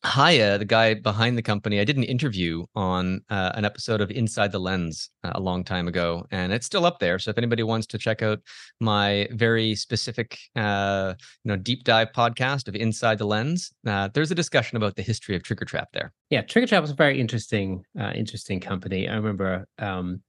[0.04, 4.10] Haje, the guy behind the company, I did an interview on uh, an episode of
[4.10, 7.20] Inside the Lens uh, a long time ago, and it's still up there.
[7.20, 8.40] So if anybody wants to check out
[8.80, 14.32] my very specific, uh, you know, deep dive podcast of Inside the Lens, uh, there's
[14.32, 16.12] a discussion about the history of Triggertrap there.
[16.32, 19.08] Yeah, Triggertrap was a very interesting, uh, interesting company.
[19.08, 20.24] I remember um,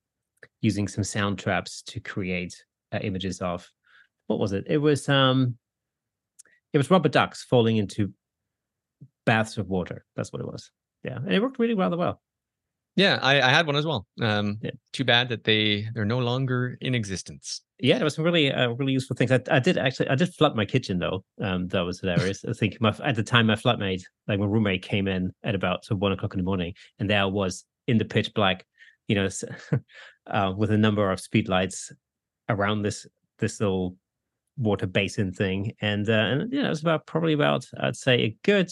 [0.60, 3.66] using some sound traps to create uh, images of
[4.26, 4.64] what was it?
[4.66, 5.56] It was um
[6.72, 8.12] it was rubber ducks falling into
[9.24, 10.04] baths of water.
[10.16, 10.70] That's what it was.
[11.04, 11.16] Yeah.
[11.16, 12.20] And it worked really rather well.
[12.94, 14.06] Yeah, I, I had one as well.
[14.20, 14.72] Um yeah.
[14.92, 17.62] too bad that they they're no longer in existence.
[17.78, 19.32] Yeah, it was some really uh, really useful things.
[19.32, 21.24] I, I did actually I did flood my kitchen though.
[21.40, 22.44] Um that was hilarious.
[22.44, 25.86] I think my at the time my flatmate, like my roommate came in at about
[25.86, 28.66] so one o'clock in the morning and there I was in the pitch black,
[29.08, 29.28] you know,
[30.26, 31.92] uh, with a number of speed lights
[32.48, 33.06] around this
[33.38, 33.96] this little
[34.56, 38.36] water basin thing, and uh, and you know it's about probably about I'd say a
[38.44, 38.70] good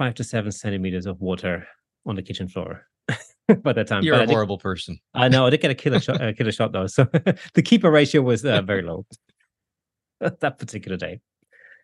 [0.00, 1.68] five to seven centimeters of water
[2.06, 2.86] on the kitchen floor
[3.62, 4.02] by that time.
[4.02, 4.98] You're but a horrible person.
[5.12, 5.46] I know.
[5.46, 7.04] I did get a killer shot, a killer shot though, so
[7.54, 9.04] the keeper ratio was uh, very low
[10.20, 11.20] that particular day.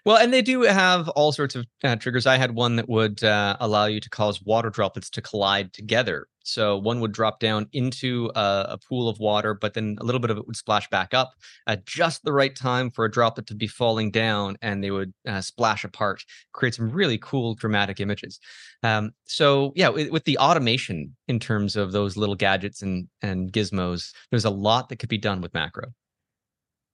[0.07, 2.27] Well, and they do have all sorts of uh, triggers.
[2.27, 6.27] I had one that would uh, allow you to cause water droplets to collide together.
[6.47, 10.21] So one would drop down into a, a, pool of water, but then a little
[10.21, 11.35] bit of it would splash back up
[11.67, 15.13] at just the right time for a droplet to be falling down, and they would
[15.27, 18.39] uh, splash apart, create some really cool dramatic images.
[18.85, 23.53] Um, so yeah, with, with the automation in terms of those little gadgets and and
[23.53, 25.89] gizmos, there's a lot that could be done with macro.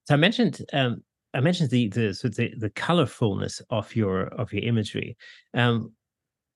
[0.08, 1.02] So I mentioned um,
[1.34, 5.16] I mentioned the the so the, the colorfulness of your of your imagery.
[5.52, 5.92] Um,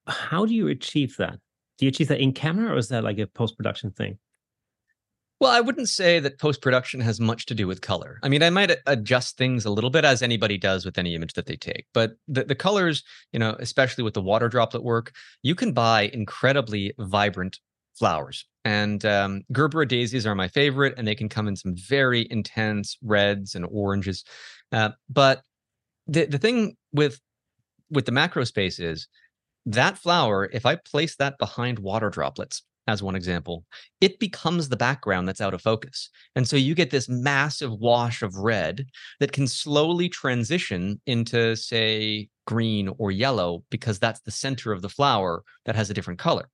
[0.07, 1.39] how do you achieve that?
[1.79, 4.19] Do you achieve that in camera, or is that like a post production thing?
[5.39, 8.19] Well, I wouldn't say that post production has much to do with color.
[8.23, 11.35] I mean, I might adjust things a little bit as anybody does with any image
[11.35, 11.85] that they take.
[11.93, 15.13] But the, the colors, you know, especially with the water droplet work,
[15.43, 17.59] you can buy incredibly vibrant
[17.99, 18.47] flowers.
[18.65, 22.97] And um, Gerbera daisies are my favorite, and they can come in some very intense
[23.03, 24.25] reds and oranges.
[24.73, 25.43] Uh, but
[26.07, 27.21] the the thing with
[27.91, 29.07] with the macro space is
[29.67, 33.65] that flower, if I place that behind water droplets, as one example,
[34.01, 36.09] it becomes the background that's out of focus.
[36.37, 38.87] And so you get this massive wash of red
[39.19, 44.89] that can slowly transition into, say, green or yellow, because that's the center of the
[44.89, 46.49] flower that has a different color.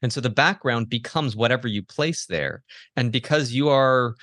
[0.00, 2.62] And so the background becomes whatever you place there.
[2.96, 4.14] And because you are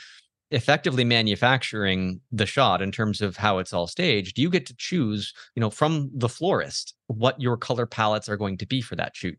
[0.52, 5.34] effectively manufacturing the shot in terms of how it's all staged you get to choose
[5.56, 9.16] you know from the florist what your color palettes are going to be for that
[9.16, 9.38] shoot.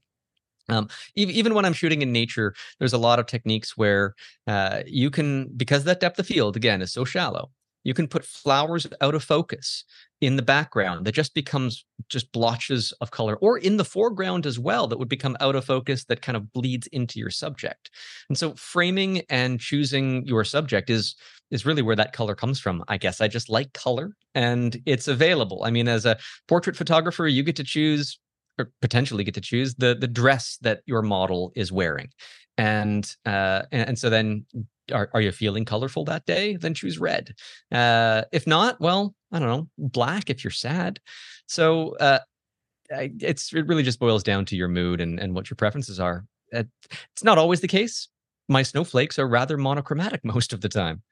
[0.68, 4.14] Um, even when I'm shooting in nature, there's a lot of techniques where
[4.46, 7.50] uh, you can, because that depth of field again is so shallow,
[7.84, 9.84] you can put flowers out of focus
[10.20, 11.04] in the background.
[11.04, 15.08] That just becomes just blotches of color or in the foreground as well that would
[15.08, 17.90] become out of focus that kind of bleeds into your subject.
[18.28, 21.16] And so framing and choosing your subject is
[21.50, 23.20] is really where that color comes from i guess.
[23.20, 25.62] I just like color and it's available.
[25.64, 26.18] I mean as a
[26.48, 28.18] portrait photographer you get to choose
[28.58, 32.10] or potentially get to choose the the dress that your model is wearing.
[32.58, 34.46] And uh, and, and so then
[34.92, 36.56] are, are you feeling colorful that day?
[36.56, 37.34] Then choose red.
[37.70, 41.00] Uh, if not well i don't know black if you're sad.
[41.46, 42.20] So uh,
[42.90, 46.24] it's it really just boils down to your mood and, and what your preferences are.
[46.50, 48.08] It's not always the case.
[48.48, 51.02] My snowflakes are rather monochromatic most of the time.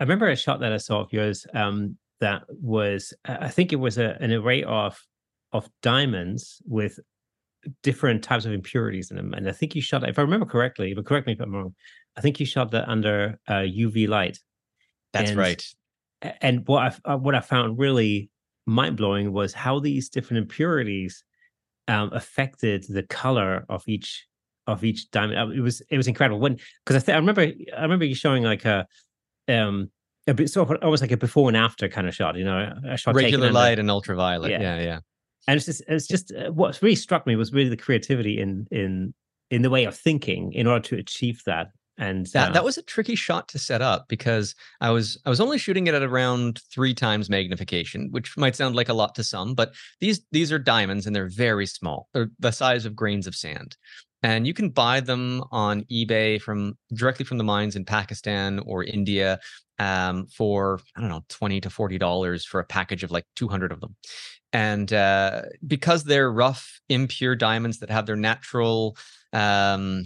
[0.00, 3.76] I remember a shot that i saw of yours um, that was i think it
[3.76, 5.00] was a, an array of
[5.52, 6.98] of diamonds with
[7.82, 9.34] different types of impurities in them.
[9.34, 11.74] And I think you shot, if I remember correctly, but correct me if I'm wrong,
[12.16, 14.38] I think you shot that under uh, UV light.
[15.12, 15.64] That's and, right.
[16.40, 18.30] And what I uh, what I found really
[18.66, 21.24] mind blowing was how these different impurities
[21.88, 24.26] um, affected the color of each
[24.66, 25.38] of each diamond.
[25.38, 28.14] Uh, it was it was incredible when because I, th- I remember I remember you
[28.14, 28.86] showing like a
[29.48, 29.90] um
[30.28, 32.36] a bit sort of almost like a before and after kind of shot.
[32.36, 34.52] You know, a shot regular light and ultraviolet.
[34.52, 34.80] Yeah, yeah.
[34.80, 34.98] yeah
[35.46, 38.66] and it's just it's just uh, what really struck me was really the creativity in
[38.70, 39.14] in
[39.50, 41.68] in the way of thinking in order to achieve that
[41.98, 45.30] and that, uh, that was a tricky shot to set up because i was i
[45.30, 49.14] was only shooting it at around three times magnification which might sound like a lot
[49.14, 52.08] to some but these these are diamonds and they're very small.
[52.12, 53.76] They're the size of grains of sand.
[54.24, 58.84] And you can buy them on ebay from directly from the mines in pakistan or
[58.84, 59.40] india
[59.78, 63.72] um, for i don't know 20 to 40 dollars for a package of like 200
[63.72, 63.96] of them.
[64.54, 68.98] And uh, because they're rough, impure diamonds that have their natural,
[69.32, 70.04] um,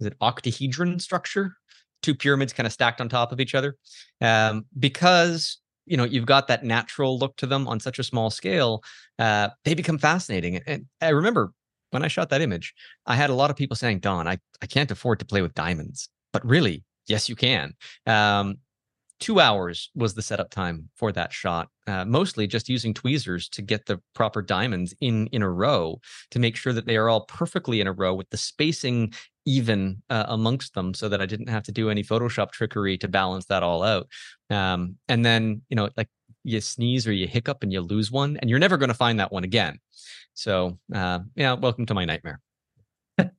[0.00, 1.56] is it octahedron structure?
[2.02, 3.76] Two pyramids kind of stacked on top of each other.
[4.20, 8.30] Um, because you know you've got that natural look to them on such a small
[8.30, 8.82] scale,
[9.18, 10.56] uh, they become fascinating.
[10.66, 11.52] And I remember
[11.90, 12.74] when I shot that image,
[13.06, 15.54] I had a lot of people saying, "Don, I I can't afford to play with
[15.54, 17.74] diamonds," but really, yes, you can.
[18.06, 18.58] Um,
[19.18, 23.62] two hours was the setup time for that shot uh, mostly just using tweezers to
[23.62, 25.98] get the proper diamonds in in a row
[26.30, 29.12] to make sure that they are all perfectly in a row with the spacing
[29.46, 33.08] even uh, amongst them so that i didn't have to do any photoshop trickery to
[33.08, 34.08] balance that all out.
[34.50, 36.08] Um, and then you know like
[36.44, 39.18] you sneeze or you hiccup and you lose one and you're never going to find
[39.18, 39.78] that one again.
[40.34, 42.40] So uh, yeah welcome to my nightmare.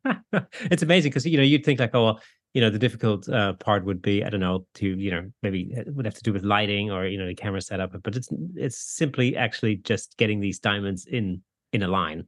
[0.71, 2.21] It's amazing because you know you'd think like oh well
[2.53, 5.71] you know the difficult uh, part would be i don't know to you know maybe
[5.75, 8.29] it would have to do with lighting or you know the camera setup but it's
[8.55, 11.41] it's simply actually just getting these diamonds in
[11.73, 12.25] in a line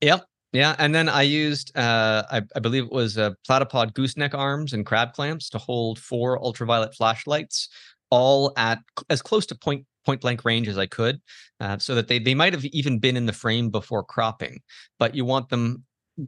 [0.00, 4.34] yep yeah and then i used uh i, I believe it was a platypod gooseneck
[4.34, 7.68] arms and crab clamps to hold four ultraviolet flashlights
[8.10, 8.78] all at
[9.10, 11.20] as close to point point blank range as I could,
[11.60, 14.60] uh, so that they they might have even been in the frame before cropping.
[14.98, 15.84] But you want them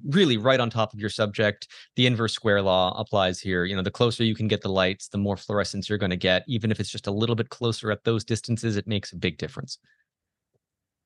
[0.09, 1.69] really right on top of your subject.
[1.97, 3.65] The inverse square law applies here.
[3.65, 6.17] You know, the closer you can get the lights, the more fluorescence you're going to
[6.17, 6.45] get.
[6.47, 9.39] Even if it's just a little bit closer at those distances, it makes a big
[9.39, 9.79] difference.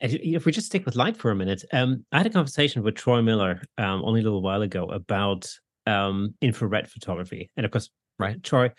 [0.00, 2.94] If we just stick with light for a minute, um, I had a conversation with
[2.94, 5.48] Troy Miller um, only a little while ago about
[5.86, 8.70] um, infrared photography, and of course, right, Troy,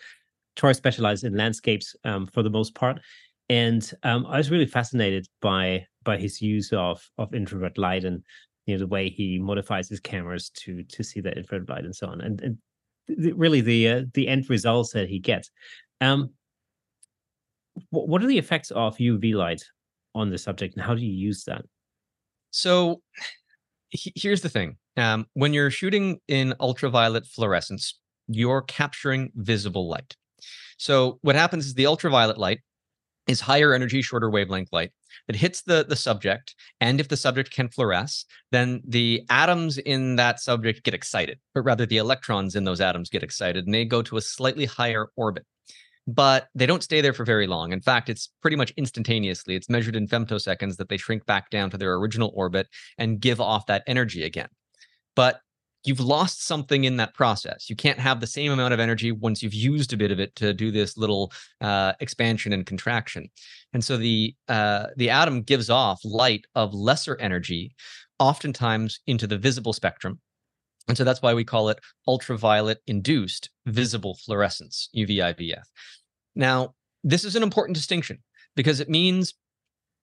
[0.56, 3.00] Troy specialized in landscapes um, for the most part,
[3.48, 8.22] and um, I was really fascinated by by his use of of infrared light and
[8.66, 11.94] you know the way he modifies his cameras to to see that infrared light and
[11.94, 12.20] so on.
[12.20, 12.58] And, and
[13.08, 15.50] th- really the uh, the end results that he gets
[16.00, 16.30] um
[17.90, 19.62] what, are the effects of uv light
[20.14, 21.62] on the subject and how do you use that?
[22.50, 23.02] So
[23.90, 27.98] he, here's the thing um, when you're shooting in ultraviolet fluorescence
[28.28, 30.16] you're capturing visible light.
[30.78, 32.60] So what happens is the ultraviolet light
[33.26, 34.92] is higher energy shorter wavelength light
[35.26, 40.16] that hits the the subject and if the subject can fluoresce then the atoms in
[40.16, 43.84] that subject get excited but rather the electrons in those atoms get excited and they
[43.84, 45.44] go to a slightly higher orbit.
[46.08, 47.72] But they don't stay there for very long.
[47.72, 51.70] In fact it's pretty much instantaneously it's measured in femtoseconds that they shrink back down
[51.70, 54.48] to their original orbit and give off that energy again.
[55.16, 55.40] But
[55.86, 57.70] you've lost something in that process.
[57.70, 60.34] You can't have the same amount of energy once you've used a bit of it
[60.36, 63.28] to do this little uh, expansion and contraction.
[63.72, 67.74] And so the uh, the atom gives off light of lesser energy,
[68.18, 70.20] oftentimes into the visible spectrum.
[70.88, 75.64] And so that's why we call it ultraviolet induced visible fluorescence, UVIVF.
[76.34, 78.22] Now, this is an important distinction
[78.54, 79.34] because it means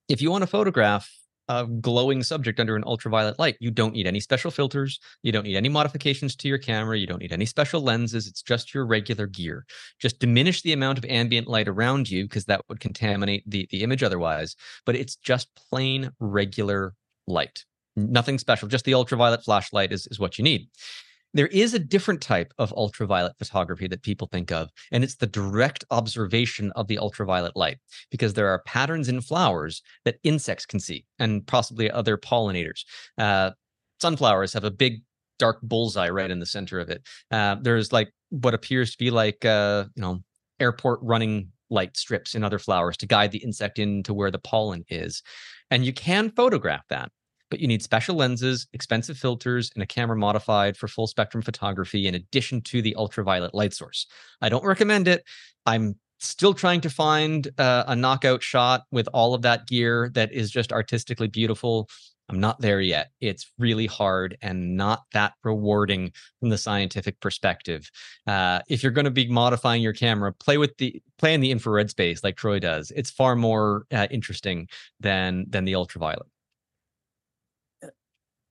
[0.09, 1.09] if you want to photograph
[1.49, 3.57] a glowing subject under an ultraviolet light.
[3.59, 4.99] You don't need any special filters.
[5.23, 6.97] You don't need any modifications to your camera.
[6.97, 8.27] You don't need any special lenses.
[8.27, 9.65] It's just your regular gear.
[9.99, 13.83] Just diminish the amount of ambient light around you because that would contaminate the, the
[13.83, 14.55] image otherwise.
[14.85, 16.93] But it's just plain regular
[17.27, 17.65] light.
[17.95, 18.67] Nothing special.
[18.67, 20.67] Just the ultraviolet flashlight is, is what you need.
[21.33, 25.27] There is a different type of ultraviolet photography that people think of, and it's the
[25.27, 27.79] direct observation of the ultraviolet light
[28.11, 32.83] because there are patterns in flowers that insects can see and possibly other pollinators.
[33.17, 33.51] Uh,
[33.99, 35.01] sunflowers have a big
[35.39, 37.01] dark bullseye right in the center of it.
[37.31, 40.19] Uh, there's like what appears to be like uh, you know
[40.59, 44.83] airport running light strips in other flowers to guide the insect into where the pollen
[44.89, 45.23] is,
[45.71, 47.11] and you can photograph that.
[47.53, 52.07] But you need special lenses, expensive filters, and a camera modified for full spectrum photography,
[52.07, 54.07] in addition to the ultraviolet light source.
[54.41, 55.23] I don't recommend it.
[55.67, 60.33] I'm still trying to find uh, a knockout shot with all of that gear that
[60.33, 61.87] is just artistically beautiful.
[62.27, 63.11] I'm not there yet.
[63.21, 67.91] It's really hard and not that rewarding from the scientific perspective.
[68.25, 71.51] Uh, if you're going to be modifying your camera, play with the play in the
[71.51, 72.91] infrared space like Troy does.
[72.95, 76.25] It's far more uh, interesting than than the ultraviolet.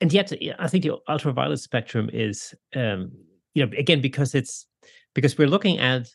[0.02, 3.12] And yet, I think the ultraviolet spectrum is, um,
[3.54, 4.66] you know, again because it's
[5.14, 6.08] because we're looking at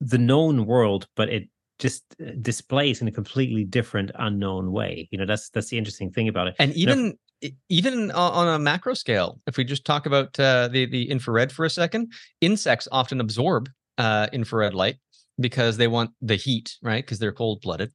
[0.00, 1.48] the known world, but it
[1.80, 5.08] just uh, displays in a completely different, unknown way.
[5.10, 6.54] You know, that's that's the interesting thing about it.
[6.60, 10.86] And even now, even on a macro scale, if we just talk about uh, the
[10.86, 13.68] the infrared for a second, insects often absorb
[13.98, 14.96] uh, infrared light
[15.40, 17.04] because they want the heat, right?
[17.04, 17.92] Because they're cold blooded.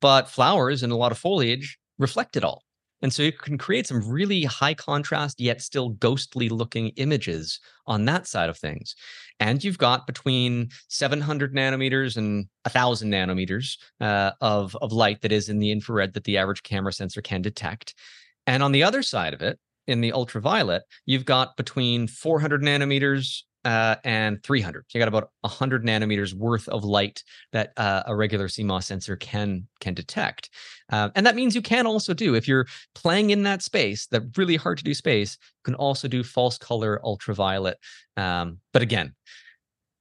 [0.00, 2.64] But flowers and a lot of foliage reflect it all.
[3.02, 8.04] And so you can create some really high contrast, yet still ghostly looking images on
[8.04, 8.94] that side of things.
[9.38, 15.48] And you've got between 700 nanometers and 1,000 nanometers uh, of, of light that is
[15.48, 17.94] in the infrared that the average camera sensor can detect.
[18.46, 23.42] And on the other side of it, in the ultraviolet, you've got between 400 nanometers
[23.64, 24.84] uh, and 300.
[24.88, 29.16] So You got about 100 nanometers worth of light that uh, a regular CMOS sensor
[29.16, 30.50] can can detect,
[30.90, 34.22] uh, and that means you can also do if you're playing in that space, that
[34.36, 37.78] really hard to do space, you can also do false color ultraviolet.
[38.16, 39.14] Um, but again,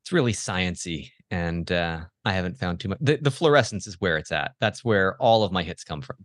[0.03, 2.99] it's really sciency, and uh, I haven't found too much.
[3.01, 4.53] The, the fluorescence is where it's at.
[4.59, 6.17] That's where all of my hits come from.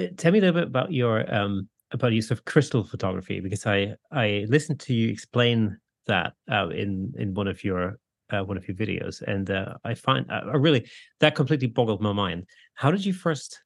[0.00, 3.66] Uh, tell me a little bit about your um, about use of crystal photography because
[3.66, 7.98] I I listened to you explain that uh, in in one of your
[8.32, 10.88] uh, one of your videos, and uh, I find uh, I really
[11.20, 12.46] that completely boggled my mind.
[12.74, 13.62] How did you first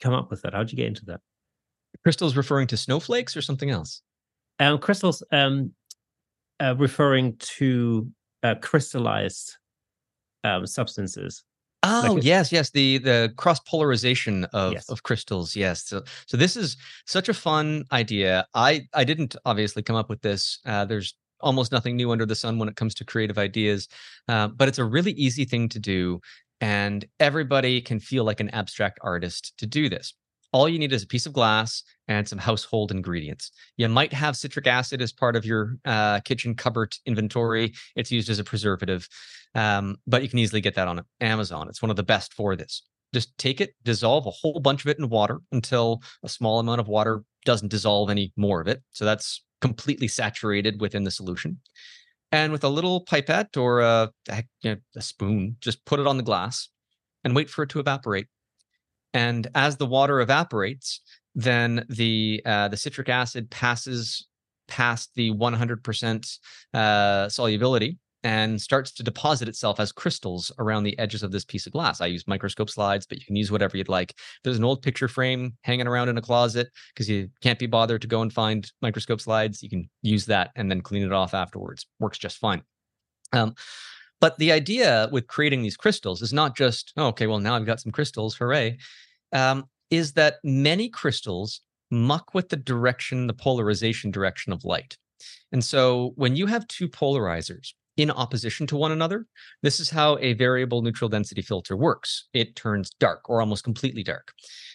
[0.00, 0.54] come up with that?
[0.54, 1.20] How did you get into that?
[2.02, 4.02] Crystals referring to snowflakes or something else?
[4.58, 5.72] Um, crystals um,
[6.60, 8.10] uh, referring to
[8.42, 9.56] uh, crystallized
[10.44, 11.44] um, substances.
[11.82, 12.70] Oh like yes, yes.
[12.70, 14.88] The the cross polarization of yes.
[14.88, 15.56] of crystals.
[15.56, 15.84] Yes.
[15.84, 16.76] So so this is
[17.06, 18.46] such a fun idea.
[18.54, 20.60] I I didn't obviously come up with this.
[20.64, 23.88] Uh, there's almost nothing new under the sun when it comes to creative ideas,
[24.28, 26.20] uh, but it's a really easy thing to do,
[26.60, 30.14] and everybody can feel like an abstract artist to do this.
[30.52, 33.50] All you need is a piece of glass and some household ingredients.
[33.76, 37.72] You might have citric acid as part of your uh, kitchen cupboard inventory.
[37.96, 39.08] It's used as a preservative.
[39.54, 41.68] Um, but you can easily get that on Amazon.
[41.68, 42.82] It's one of the best for this.
[43.14, 46.80] Just take it, dissolve a whole bunch of it in water until a small amount
[46.80, 48.82] of water doesn't dissolve any more of it.
[48.92, 51.60] So that's completely saturated within the solution.
[52.30, 56.68] And with a little pipette or a, a spoon, just put it on the glass
[57.24, 58.26] and wait for it to evaporate.
[59.14, 61.00] And as the water evaporates,
[61.34, 64.26] then the uh, the citric acid passes
[64.68, 66.38] past the 100%
[66.72, 71.66] uh, solubility and starts to deposit itself as crystals around the edges of this piece
[71.66, 72.00] of glass.
[72.00, 74.14] I use microscope slides, but you can use whatever you'd like.
[74.44, 78.02] There's an old picture frame hanging around in a closet because you can't be bothered
[78.02, 79.62] to go and find microscope slides.
[79.62, 81.86] You can use that and then clean it off afterwards.
[81.98, 82.62] Works just fine.
[83.32, 83.54] Um,
[84.22, 87.66] but the idea with creating these crystals is not just, oh, okay, well, now I've
[87.66, 88.78] got some crystals, hooray,
[89.32, 91.60] um, is that many crystals
[91.90, 94.96] muck with the direction, the polarization direction of light.
[95.50, 99.26] And so when you have two polarizers, in opposition to one another.
[99.62, 102.28] This is how a variable neutral density filter works.
[102.32, 104.32] It turns dark or almost completely dark.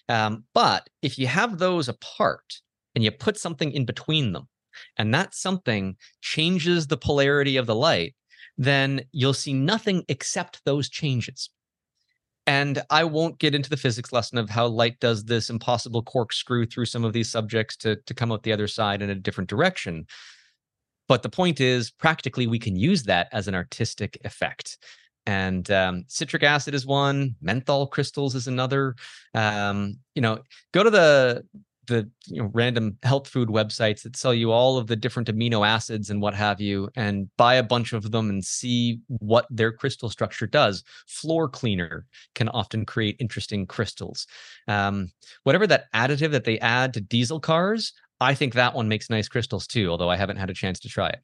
[0.08, 2.62] Um, but if you have those apart
[2.94, 4.48] and you put something in between them,
[4.98, 8.14] and that something changes the polarity of the light,
[8.58, 11.50] then you'll see nothing except those changes.
[12.48, 16.66] And I won't get into the physics lesson of how light does this impossible corkscrew
[16.66, 19.50] through some of these subjects to, to come out the other side in a different
[19.50, 20.08] direction.
[21.10, 24.78] But the point is, practically, we can use that as an artistic effect.
[25.26, 28.96] And um, citric acid is one, menthol crystals is another.
[29.34, 30.40] Um, you know,
[30.74, 31.44] go to the
[31.88, 35.68] the you know, random health food websites that sell you all of the different amino
[35.68, 39.72] acids and what have you, and buy a bunch of them and see what their
[39.72, 40.84] crystal structure does.
[41.08, 44.28] Floor cleaner can often create interesting crystals.
[44.68, 45.12] Um,
[45.44, 49.28] whatever that additive that they add to diesel cars, I think that one makes nice
[49.28, 51.20] crystals too, although I haven't had a chance to try it.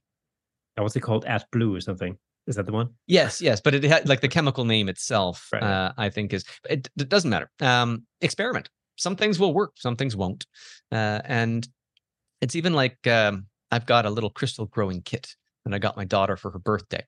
[0.77, 1.25] what's it called?
[1.25, 2.17] AdBlue or something?
[2.45, 2.89] Is that the one?
[3.07, 5.49] Yes, yes, but it had like the chemical name itself.
[5.53, 5.63] Right.
[5.63, 7.49] Uh, I think is it, it doesn't matter.
[7.61, 8.69] Um, experiment.
[9.03, 10.45] Some things will work, some things won't,
[10.89, 11.67] uh, and
[12.39, 15.35] it's even like um, I've got a little crystal growing kit
[15.65, 17.03] and I got my daughter for her birthday.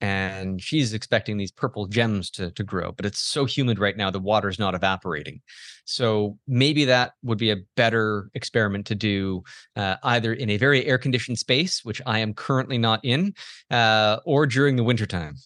[0.00, 4.10] And she's expecting these purple gems to, to grow but it's so humid right now
[4.10, 5.40] the water's not evaporating.
[5.84, 9.42] So maybe that would be a better experiment to do
[9.74, 13.34] uh, either in a very air conditioned space which i am currently not in
[13.70, 15.36] uh, or during the wintertime.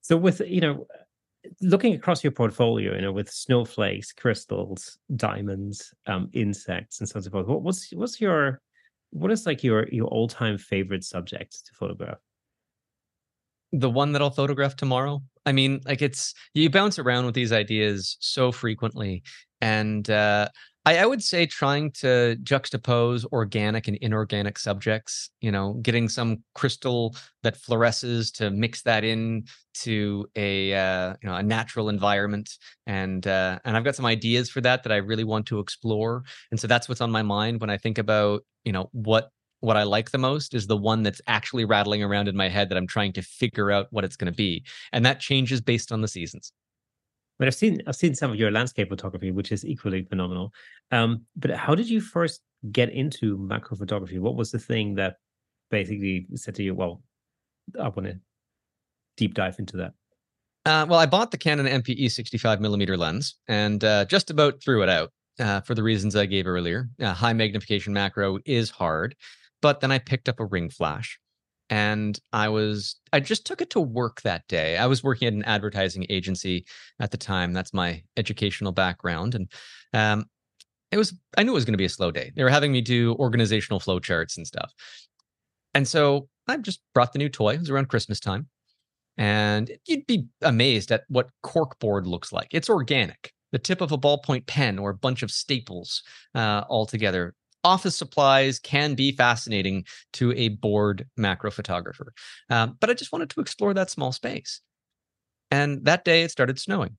[0.00, 0.86] So with you know
[1.60, 7.18] looking across your portfolio you know with snowflakes crystals diamonds um, insects and so on
[7.18, 8.60] and so forth what, what's what's your
[9.10, 12.18] what is like your your all-time favorite subject to photograph
[13.72, 15.22] the one that I'll photograph tomorrow.
[15.44, 19.22] I mean, like it's you bounce around with these ideas so frequently,
[19.60, 20.48] and uh,
[20.88, 25.28] I, I would say trying to juxtapose organic and inorganic subjects.
[25.42, 29.44] You know, getting some crystal that fluoresces to mix that in
[29.82, 34.48] to a uh, you know a natural environment, and uh, and I've got some ideas
[34.48, 37.60] for that that I really want to explore, and so that's what's on my mind
[37.60, 39.30] when I think about you know what
[39.60, 42.70] what I like the most is the one that's actually rattling around in my head
[42.70, 44.64] that I'm trying to figure out what it's going to be,
[44.94, 46.50] and that changes based on the seasons.
[47.38, 50.52] But I've seen I've seen some of your landscape photography, which is equally phenomenal.
[50.90, 54.18] Um, but how did you first get into macro photography?
[54.18, 55.16] What was the thing that
[55.70, 57.02] basically said to you, "Well,
[57.80, 58.18] I want to
[59.16, 59.92] deep dive into that"?
[60.66, 64.82] Uh, well, I bought the Canon MP-E 65 millimeter lens and uh, just about threw
[64.82, 66.90] it out uh, for the reasons I gave earlier.
[67.00, 69.14] Uh, high magnification macro is hard.
[69.62, 71.18] But then I picked up a ring flash
[71.70, 74.76] and I was I just took it to work that day.
[74.76, 76.66] I was working at an advertising agency
[77.00, 77.52] at the time.
[77.52, 79.52] That's my educational background, and
[79.92, 80.26] um,
[80.90, 82.32] it was I knew it was going to be a slow day.
[82.34, 84.72] They were having me do organizational flow charts and stuff,
[85.74, 87.54] and so I just brought the new toy.
[87.54, 88.48] It was around Christmas time,
[89.16, 92.48] and you'd be amazed at what corkboard looks like.
[92.52, 93.32] It's organic.
[93.50, 96.02] The tip of a ballpoint pen or a bunch of staples
[96.34, 97.34] uh, all together
[97.68, 102.12] office supplies can be fascinating to a bored macro photographer.
[102.48, 104.60] Um, but I just wanted to explore that small space.
[105.50, 106.96] And that day it started snowing.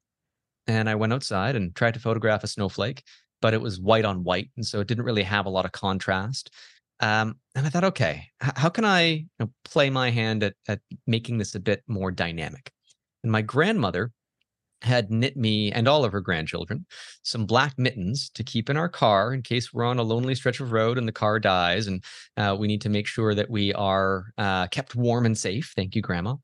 [0.67, 3.03] And I went outside and tried to photograph a snowflake,
[3.41, 4.49] but it was white on white.
[4.55, 6.51] And so it didn't really have a lot of contrast.
[6.99, 10.81] Um, and I thought, okay, how can I you know, play my hand at, at
[11.07, 12.71] making this a bit more dynamic?
[13.23, 14.11] And my grandmother
[14.81, 16.85] had knit me and all of her grandchildren
[17.23, 20.59] some black mittens to keep in our car in case we're on a lonely stretch
[20.59, 22.03] of road and the car dies and
[22.37, 25.73] uh, we need to make sure that we are uh, kept warm and safe.
[25.75, 26.35] Thank you, Grandma.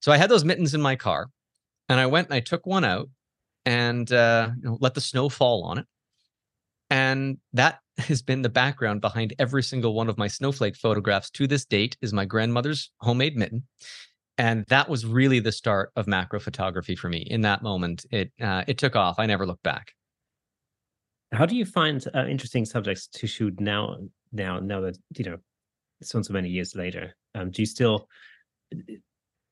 [0.00, 1.28] So I had those mittens in my car
[1.88, 3.08] and I went and I took one out
[3.64, 5.86] and uh, you know, let the snow fall on it.
[6.90, 11.46] And that has been the background behind every single one of my snowflake photographs to
[11.46, 13.64] this date is my grandmother's homemade mitten
[14.38, 18.04] and that was really the start of macro photography for me in that moment.
[18.10, 19.18] It uh, it took off.
[19.18, 19.92] I never looked back.
[21.32, 23.96] How do you find uh, interesting subjects to shoot now
[24.32, 25.38] now now that you know
[26.02, 27.14] so and so many years later?
[27.34, 28.08] Um, do you still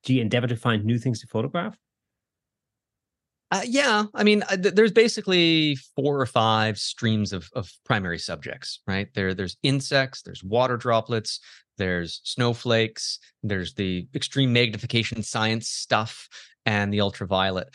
[0.03, 1.77] do you endeavor to find new things to photograph?
[3.51, 8.17] Uh, yeah, I mean, uh, th- there's basically four or five streams of, of primary
[8.17, 9.09] subjects, right?
[9.13, 11.39] There, there's insects, there's water droplets,
[11.77, 16.27] there's snowflakes, there's the extreme magnification science stuff,
[16.65, 17.69] and the ultraviolet.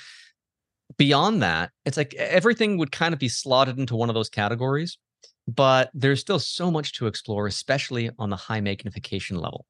[0.96, 4.99] Beyond that, it's like everything would kind of be slotted into one of those categories,
[5.46, 9.66] but there's still so much to explore, especially on the high magnification level.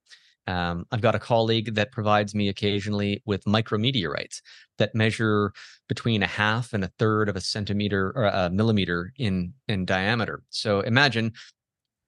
[0.46, 4.40] Um, I've got a colleague that provides me occasionally with micrometeorites
[4.78, 5.52] that measure
[5.88, 10.42] between a half and a third of a centimeter or a millimeter in in diameter.
[10.48, 11.34] So imagine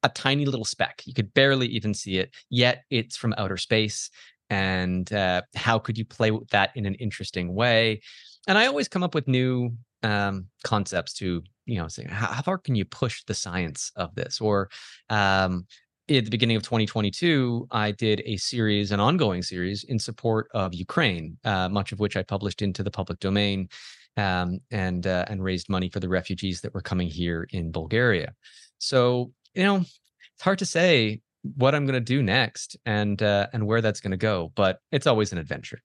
[0.03, 1.03] a tiny little speck.
[1.05, 4.11] You could barely even see it, yet it's from outer space.
[4.49, 8.01] And uh, how could you play with that in an interesting way?
[8.49, 9.71] And I always come up with new
[10.03, 14.15] um, concepts to, you know, say, how, how, far can you push the science of
[14.15, 14.41] this?
[14.41, 14.71] Or
[15.09, 15.67] um,
[16.09, 20.75] at the beginning of 2022, I did a series, an ongoing series in support of
[20.75, 23.69] Ukraine, uh, much of which I published into the public domain
[24.17, 28.35] um, and uh, and raised money for the refugees that were coming here in Bulgaria.
[28.79, 33.47] So you know, it's hard to say what I'm going to do next and uh,
[33.53, 35.81] and where that's going to go, but it's always an adventure.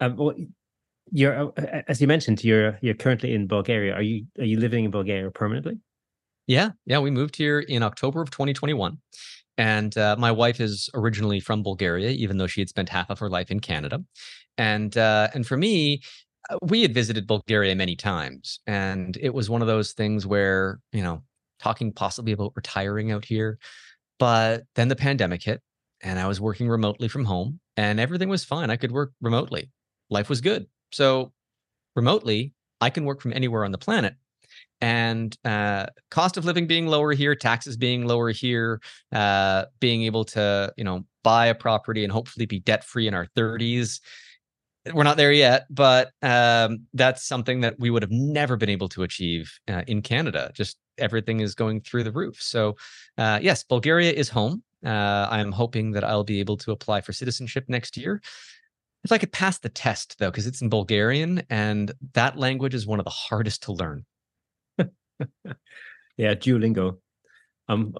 [0.00, 0.34] Um, well,
[1.10, 3.94] you're uh, as you mentioned, you're you're currently in Bulgaria.
[3.94, 5.78] Are you are you living in Bulgaria permanently?
[6.46, 6.98] Yeah, yeah.
[6.98, 8.98] We moved here in October of 2021,
[9.56, 13.18] and uh, my wife is originally from Bulgaria, even though she had spent half of
[13.18, 14.02] her life in Canada.
[14.58, 16.02] And uh, and for me,
[16.50, 20.80] uh, we had visited Bulgaria many times, and it was one of those things where
[20.92, 21.22] you know
[21.64, 23.58] talking possibly about retiring out here.
[24.18, 25.62] But then the pandemic hit
[26.02, 28.70] and I was working remotely from home and everything was fine.
[28.70, 29.70] I could work remotely.
[30.10, 30.66] Life was good.
[30.92, 31.32] So
[31.96, 34.14] remotely, I can work from anywhere on the planet.
[34.80, 38.80] and uh, cost of living being lower here, taxes being lower here,
[39.12, 43.14] uh, being able to you know buy a property and hopefully be debt free in
[43.14, 44.00] our 30s.
[44.92, 48.88] We're not there yet, but um, that's something that we would have never been able
[48.90, 50.50] to achieve uh, in Canada.
[50.54, 52.40] Just everything is going through the roof.
[52.40, 52.76] So,
[53.16, 54.62] uh, yes, Bulgaria is home.
[54.84, 58.20] Uh, I'm hoping that I'll be able to apply for citizenship next year.
[59.04, 62.86] If I could pass the test, though, because it's in Bulgarian and that language is
[62.86, 64.04] one of the hardest to learn.
[66.16, 66.98] yeah, Duolingo.
[67.68, 67.94] I'm,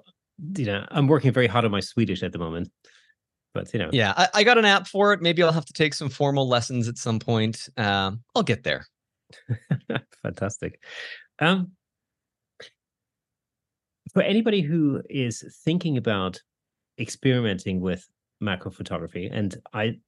[0.57, 2.71] you know, I'm working very hard on my Swedish at the moment,
[3.55, 5.23] but you know, yeah, I, I got an app for it.
[5.23, 7.69] Maybe I'll have to take some formal lessons at some point.
[7.77, 8.85] Um, I'll get there.
[10.23, 10.81] Fantastic.
[11.39, 11.73] Um,
[14.13, 16.41] for anybody who is thinking about
[16.99, 18.07] experimenting with
[18.41, 19.99] macro photography, and I,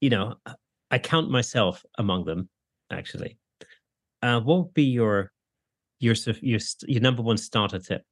[0.00, 0.34] you know,
[0.90, 2.48] I count myself among them
[2.90, 3.38] actually.
[4.20, 5.32] Uh, what would be your
[5.98, 8.02] your your your number one starter tip?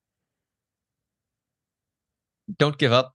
[2.59, 3.15] Don't give up,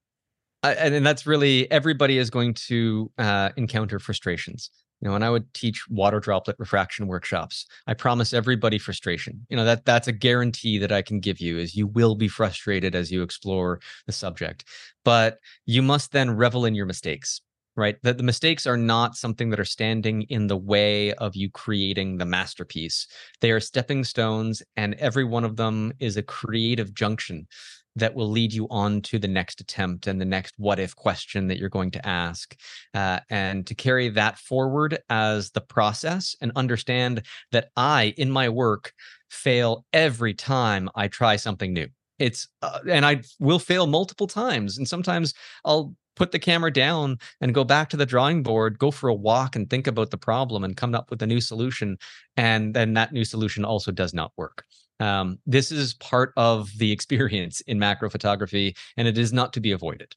[0.66, 4.72] I, and that's really everybody is going to uh, encounter frustrations.
[5.02, 9.46] You know, when I would teach water droplet refraction workshops, I promise everybody frustration.
[9.50, 12.28] You know, that that's a guarantee that I can give you is you will be
[12.28, 14.66] frustrated as you explore the subject.
[15.04, 17.42] But you must then revel in your mistakes
[17.78, 17.98] right?
[18.04, 22.18] That the mistakes are not something that are standing in the way of you creating
[22.18, 23.06] the masterpiece.
[23.42, 27.48] They are stepping stones, and every one of them is a creative junction
[27.96, 31.48] that will lead you on to the next attempt and the next what if question
[31.48, 32.56] that you're going to ask.
[32.94, 38.50] Uh, and to carry that forward as the process and understand that I, in my
[38.50, 38.94] work,
[39.30, 41.88] fail every time I try something new
[42.18, 45.34] it's uh, and i will fail multiple times and sometimes
[45.66, 49.14] i'll put the camera down and go back to the drawing board, go for a
[49.14, 51.98] walk and think about the problem and come up with a new solution.
[52.38, 54.66] And then that new solution also does not work.
[55.00, 59.60] Um, this is part of the experience in macro photography, and it is not to
[59.60, 60.16] be avoided.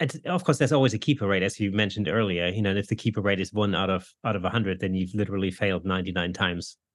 [0.00, 2.48] And of course, there's always a keeper rate, as you mentioned earlier.
[2.48, 4.94] You know, if the keeper rate is one out of out of a hundred, then
[4.94, 6.76] you've literally failed 99 times.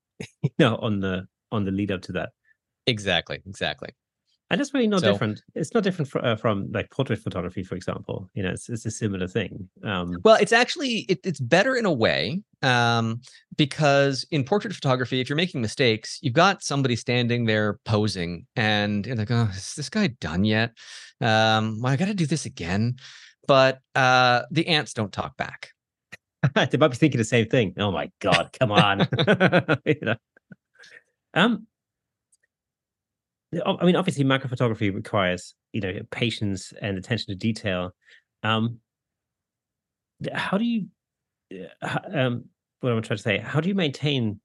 [0.44, 2.32] You know, on the on the lead up to that.
[2.86, 3.40] Exactly.
[3.48, 3.90] Exactly
[4.50, 5.42] and it's really not so, different.
[5.54, 8.30] It's not different uh, from like portrait photography for example.
[8.34, 9.70] You know it's, it's a similar thing.
[9.84, 13.22] Um, well it's actually it, it's better in a way um,
[13.58, 19.06] because in portrait photography if you're making mistakes you've got somebody standing there posing and
[19.06, 20.72] you're like oh is this guy done yet?
[21.22, 22.96] Um, well i gotta do this again.
[23.48, 25.70] But uh, the ants don't talk back.
[26.56, 27.74] They might be thinking the same thing.
[27.78, 29.08] Oh my god come on.
[29.86, 30.16] You know?
[31.36, 31.68] um
[33.66, 37.92] I mean, obviously, macro photography requires you know patience and attention to detail.
[38.44, 38.80] Um,
[40.34, 40.88] how do you,
[41.82, 42.46] uh, um,
[42.82, 44.40] what I'm trying to say, how do you maintain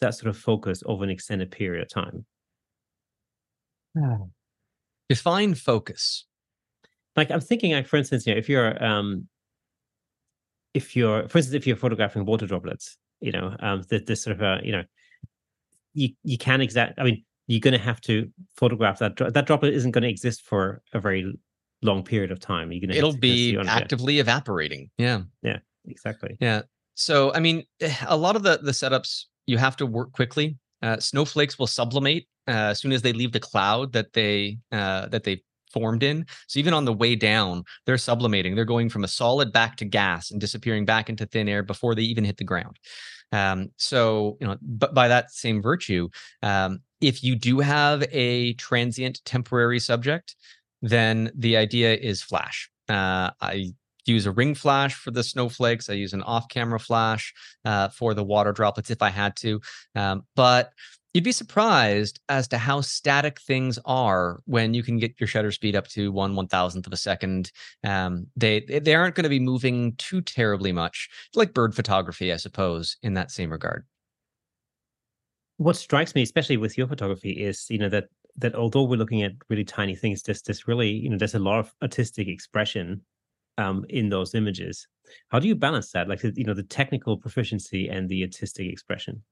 [0.00, 2.26] that sort of focus over an extended period of time?
[5.08, 6.26] Define focus.
[7.16, 9.28] Like I'm thinking, like for instance, you know, if you're, um,
[10.74, 14.36] if you're, for instance, if you're photographing water droplets, you know, um, this, this sort
[14.36, 14.84] of, uh, you know,
[15.92, 16.98] you you can exact.
[16.98, 19.16] I mean, you're going to have to photograph that.
[19.16, 21.34] That droplet isn't going to exist for a very
[21.82, 22.70] long period of time.
[22.70, 24.88] You're going to it'll be actively evaporating.
[24.98, 26.36] Yeah, yeah, exactly.
[26.40, 26.62] Yeah.
[26.94, 27.64] So I mean,
[28.06, 30.58] a lot of the the setups you have to work quickly.
[30.80, 35.08] Uh, snowflakes will sublimate uh, as soon as they leave the cloud that they uh,
[35.08, 35.42] that they
[35.72, 36.26] formed in.
[36.46, 38.54] So even on the way down, they're sublimating.
[38.54, 41.96] They're going from a solid back to gas and disappearing back into thin air before
[41.96, 42.78] they even hit the ground.
[43.32, 46.08] Um, so you know, but by that same virtue,
[46.42, 50.36] um, if you do have a transient temporary subject,
[50.82, 52.70] then the idea is flash.
[52.88, 53.72] Uh, I
[54.06, 55.88] use a ring flash for the snowflakes.
[55.88, 57.32] I use an off-camera flash
[57.64, 59.60] uh, for the water droplets if I had to.
[59.94, 60.72] Um, but
[61.14, 65.50] you'd be surprised as to how static things are when you can get your shutter
[65.50, 67.52] speed up to one one thousandth of a second.
[67.84, 72.36] Um, they they aren't going to be moving too terribly much, like bird photography, I
[72.36, 73.84] suppose, in that same regard
[75.60, 79.22] what strikes me, especially with your photography, is you know that that although we're looking
[79.22, 83.02] at really tiny things, there's there's really you know there's a lot of artistic expression
[83.58, 84.88] um, in those images.
[85.28, 89.22] How do you balance that, like you know the technical proficiency and the artistic expression?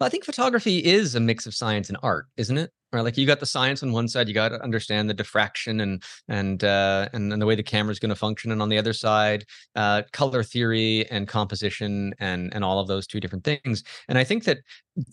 [0.00, 2.70] I think photography is a mix of science and art, isn't it?
[2.90, 5.80] Right, like you got the science on one side, you got to understand the diffraction
[5.80, 8.70] and and uh, and, and the way the camera is going to function, and on
[8.70, 9.44] the other side,
[9.76, 13.84] uh, color theory and composition and and all of those two different things.
[14.08, 14.60] And I think that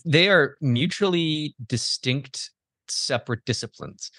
[0.06, 2.50] they are mutually distinct,
[2.88, 4.10] separate disciplines.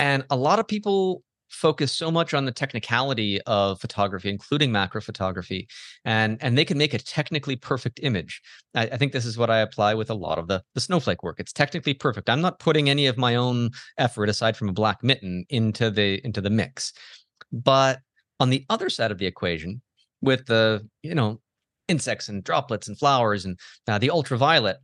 [0.00, 1.22] And a lot of people
[1.52, 5.68] focus so much on the technicality of photography, including macro photography,
[6.04, 8.40] and and they can make a technically perfect image.
[8.74, 11.22] I, I, think this is what I apply with a lot of the the snowflake
[11.22, 11.38] work.
[11.38, 12.30] It's technically perfect.
[12.30, 16.24] I'm not putting any of my own effort aside from a black mitten into the
[16.24, 16.92] into the mix.
[17.52, 18.00] But
[18.40, 19.82] on the other side of the equation,
[20.20, 21.40] with the you know
[21.88, 24.78] insects and droplets and flowers and uh, the ultraviolet,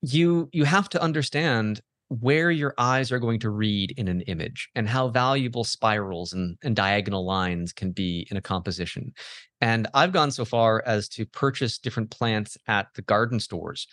[0.00, 4.68] you you have to understand where your eyes are going to read in an image
[4.74, 9.12] and how valuable spirals and, and diagonal lines can be in a composition.
[9.60, 13.86] And I've gone so far as to purchase different plants at the garden stores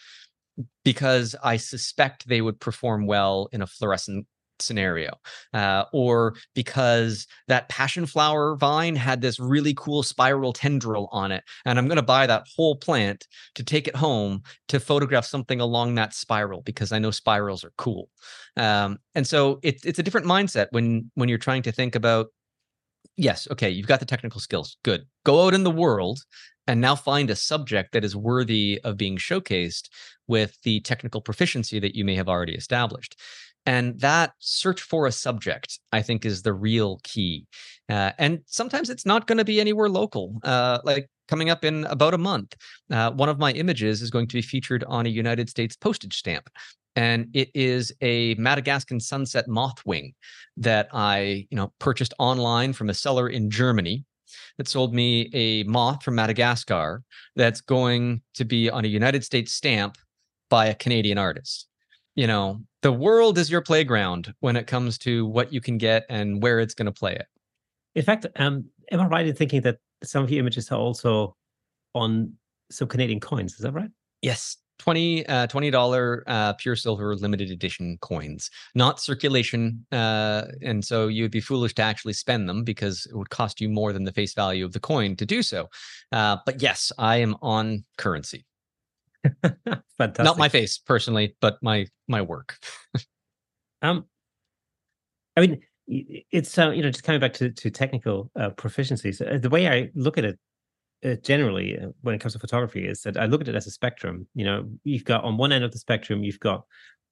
[0.84, 4.28] because I suspect they would perform well in a fluorescent
[4.62, 5.12] scenario
[5.54, 11.44] uh, or because that passion flower vine had this really cool spiral tendril on it
[11.66, 15.60] and i'm going to buy that whole plant to take it home to photograph something
[15.60, 18.10] along that spiral because i know spirals are cool.
[18.58, 22.28] Um, and so it, it's a different mindset when when you're trying to think about
[23.18, 26.20] yes okay you've got the technical skills good go out in the world
[26.68, 29.90] and now find a subject that is worthy of being showcased
[30.28, 33.20] with the technical proficiency that you may have already established
[33.66, 37.46] and that search for a subject, I think, is the real key.
[37.90, 40.40] Uh, and sometimes it's not going to be anywhere local.
[40.44, 42.56] Uh, like coming up in about a month,
[42.92, 46.18] uh, one of my images is going to be featured on a United States postage
[46.18, 46.50] stamp.
[46.96, 50.14] And it is a Madagascan sunset moth wing
[50.58, 54.04] that I, you know, purchased online from a seller in Germany
[54.58, 57.04] that sold me a moth from Madagascar
[57.36, 59.98] that's going to be on a United States stamp
[60.50, 61.68] by a Canadian artist
[62.16, 66.06] you know, the world is your playground when it comes to what you can get
[66.10, 67.28] and where it's going to play it.
[67.96, 71.36] In fact, um, am I right in thinking that some of your images are also
[71.94, 72.34] on
[72.72, 73.54] some Canadian coins?
[73.54, 73.90] Is that right?
[74.22, 74.58] Yes.
[74.80, 81.24] 20 uh, $20 uh, pure silver limited edition coins not circulation uh, and so you
[81.24, 84.12] would be foolish to actually spend them because it would cost you more than the
[84.12, 85.70] face value of the coin to do so
[86.14, 88.44] uh, but yes i am on currency
[89.24, 89.86] Fantastic.
[90.24, 92.58] Not my face personally, but my my work.
[93.82, 94.06] um,
[95.38, 99.22] I mean, it's uh, you know just coming back to to technical uh, proficiencies.
[99.22, 100.40] Uh, the way I look at it
[101.04, 103.68] uh, generally uh, when it comes to photography is that I look at it as
[103.68, 104.28] a spectrum.
[104.34, 106.64] You know, you've got on one end of the spectrum, you've got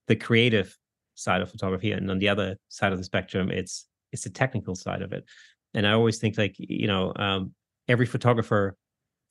[0.07, 0.77] the creative
[1.15, 4.75] side of photography, and on the other side of the spectrum, it's it's the technical
[4.75, 5.25] side of it.
[5.73, 7.53] And I always think like you know, um,
[7.87, 8.75] every photographer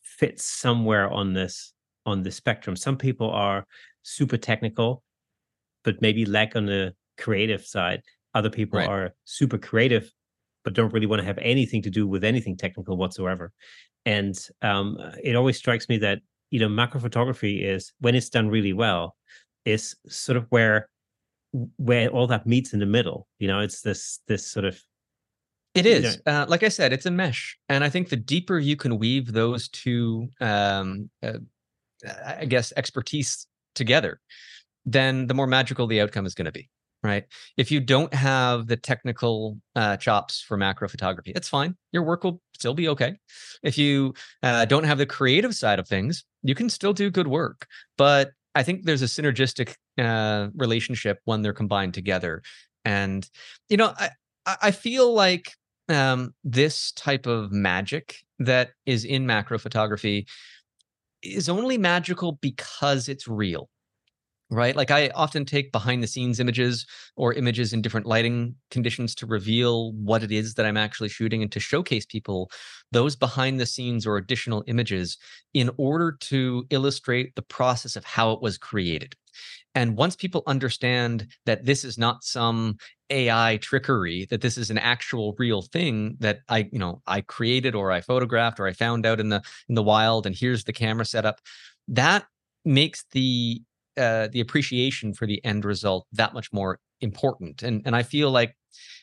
[0.02, 1.72] fits somewhere on this
[2.06, 2.76] on the spectrum.
[2.76, 3.64] Some people are
[4.02, 5.02] super technical,
[5.84, 8.02] but maybe lack on the creative side.
[8.34, 8.88] Other people right.
[8.88, 10.10] are super creative,
[10.64, 13.52] but don't really want to have anything to do with anything technical whatsoever.
[14.06, 16.20] And um, it always strikes me that
[16.50, 19.16] you know macro photography is when it's done really well,
[19.64, 20.88] is sort of where
[21.76, 23.26] where all that meets in the middle.
[23.38, 24.80] You know, it's this this sort of
[25.74, 26.18] it is.
[26.26, 27.56] Uh, like I said, it's a mesh.
[27.68, 31.38] And I think the deeper you can weave those two um, uh,
[32.24, 34.20] I guess, expertise together,
[34.84, 36.68] then the more magical the outcome is going to be.
[37.00, 37.26] Right.
[37.56, 41.76] If you don't have the technical uh, chops for macro photography, it's fine.
[41.92, 43.14] Your work will still be okay.
[43.62, 47.28] If you uh, don't have the creative side of things, you can still do good
[47.28, 47.68] work.
[47.96, 52.42] But I think there's a synergistic uh, relationship when they're combined together.
[52.84, 53.28] And,
[53.68, 54.10] you know, I,
[54.44, 55.52] I feel like
[55.88, 60.26] um, this type of magic that is in macro photography
[61.22, 63.68] is only magical because it's real
[64.50, 64.74] right?
[64.74, 69.26] Like i often take behind the scenes images or images in different lighting conditions to
[69.26, 72.50] reveal what it is that i'm actually shooting and to showcase people
[72.92, 75.18] those behind the scenes or additional images
[75.54, 79.14] in order to illustrate the process of how it was created.
[79.74, 82.78] And once people understand that this is not some
[83.10, 87.74] AI trickery, that this is an actual real thing that I, you know, I created
[87.74, 90.72] or I photographed or I found out in the in the wild, and here's the
[90.72, 91.40] camera setup,
[91.88, 92.26] that
[92.64, 93.62] makes the
[93.96, 97.62] uh, the appreciation for the end result that much more important.
[97.62, 98.56] And and I feel like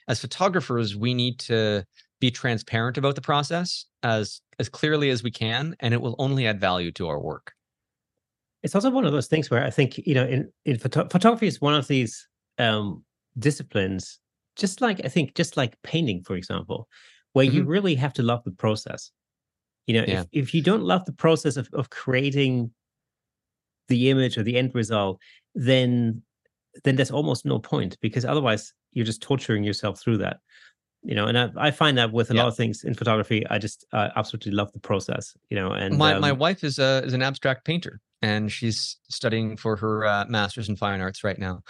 [0.08, 1.86] as photographers, we need to
[2.22, 6.48] be transparent about the process as as clearly as we can, and it will only
[6.48, 7.54] add value to our work
[8.66, 11.46] it's also one of those things where I think you know in in photo- photography
[11.46, 12.28] is one of these
[12.58, 13.04] um,
[13.38, 14.20] disciplines,
[14.56, 16.88] just like I think just like painting, for example,
[17.34, 17.56] where mm-hmm.
[17.56, 19.12] you really have to love the process.
[19.88, 20.22] You know, yeah.
[20.22, 22.72] if if you don't love the process of of creating
[23.88, 25.20] the image or the end result,
[25.54, 26.24] then
[26.84, 30.38] then there's almost no point because otherwise you're just torturing yourself through that
[31.04, 32.42] you know and i, I find that with a yeah.
[32.42, 35.98] lot of things in photography i just uh, absolutely love the process you know and
[35.98, 40.06] my, um, my wife is a is an abstract painter and she's studying for her
[40.06, 41.62] uh, master's in fine arts right now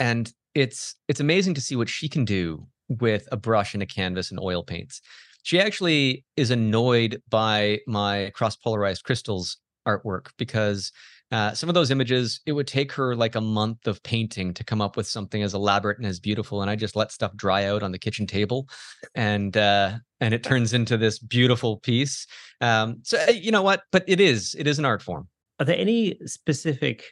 [0.00, 3.86] and it's it's amazing to see what she can do with a brush and a
[3.86, 5.00] canvas and oil paints.
[5.44, 10.90] She actually is annoyed by my cross polarized crystals artwork because
[11.32, 14.64] uh, some of those images, it would take her like a month of painting to
[14.64, 16.60] come up with something as elaborate and as beautiful.
[16.60, 18.68] And I just let stuff dry out on the kitchen table,
[19.14, 22.26] and uh, and it turns into this beautiful piece.
[22.60, 23.82] Um, so uh, you know what?
[23.92, 25.28] But it is it is an art form.
[25.60, 27.04] Are there any specific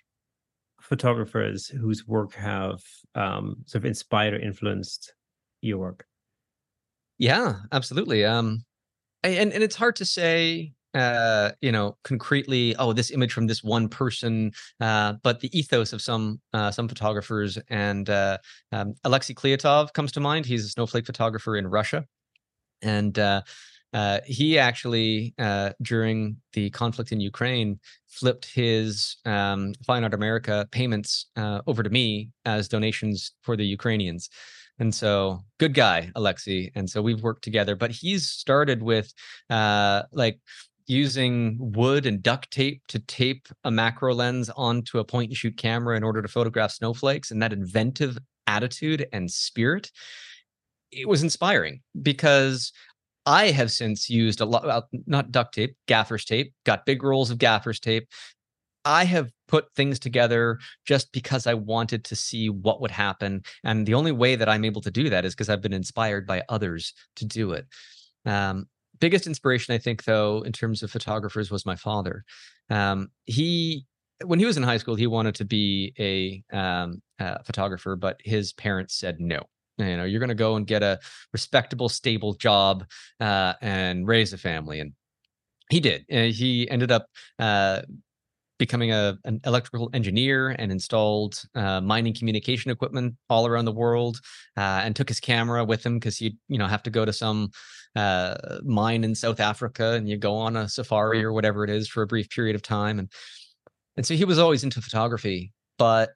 [0.89, 2.81] photographers whose work have
[3.15, 5.13] um, sort of inspired or influenced
[5.61, 6.07] your work?
[7.19, 8.25] Yeah, absolutely.
[8.25, 8.65] Um,
[9.23, 13.63] and and it's hard to say uh you know concretely oh this image from this
[13.63, 18.39] one person uh but the ethos of some uh some photographers and uh
[18.73, 22.07] um, alexei Kljatov comes to mind he's a snowflake photographer in russia
[22.81, 23.19] and
[23.93, 30.67] uh he actually, uh, during the conflict in Ukraine, flipped his um, Fine Art America
[30.71, 34.29] payments uh, over to me as donations for the Ukrainians.
[34.81, 36.71] And so, good guy, Alexei.
[36.75, 37.75] And so we've worked together.
[37.75, 39.13] But he's started with
[39.51, 40.39] uh, like
[40.87, 45.57] using wood and duct tape to tape a macro lens onto a point and shoot
[45.57, 49.93] camera in order to photograph snowflakes and that inventive attitude and spirit
[50.91, 52.73] it was inspiring because
[53.29, 57.37] I have since used a lot, not duct tape, gaffer's tape, got big rolls of
[57.37, 58.09] gaffer's tape.
[58.87, 63.43] I have put things together just because I wanted to see what would happen.
[63.65, 66.27] And the only way that I'm able to do that is because I've been inspired
[66.27, 67.67] by others to do it.
[68.25, 68.67] Um,
[69.01, 72.25] biggest inspiration i think though in terms of photographers was my father
[72.71, 73.87] um, he
[74.25, 77.01] when he was in high school he wanted to be a um,
[77.45, 79.41] photographer but his parents said no
[79.79, 80.99] you know you're going to go and get a
[81.33, 82.85] respectable stable job
[83.21, 84.93] uh, and raise a family and
[85.71, 87.07] he did and he ended up
[87.39, 87.83] uh,
[88.59, 94.21] becoming a, an electrical engineer and installed uh, mining communication equipment all around the world
[94.57, 97.13] uh, and took his camera with him because he'd you know have to go to
[97.13, 97.51] some
[97.97, 101.89] uh, mine in south africa and you go on a safari or whatever it is
[101.89, 103.11] for a brief period of time and
[103.97, 106.11] and so he was always into photography but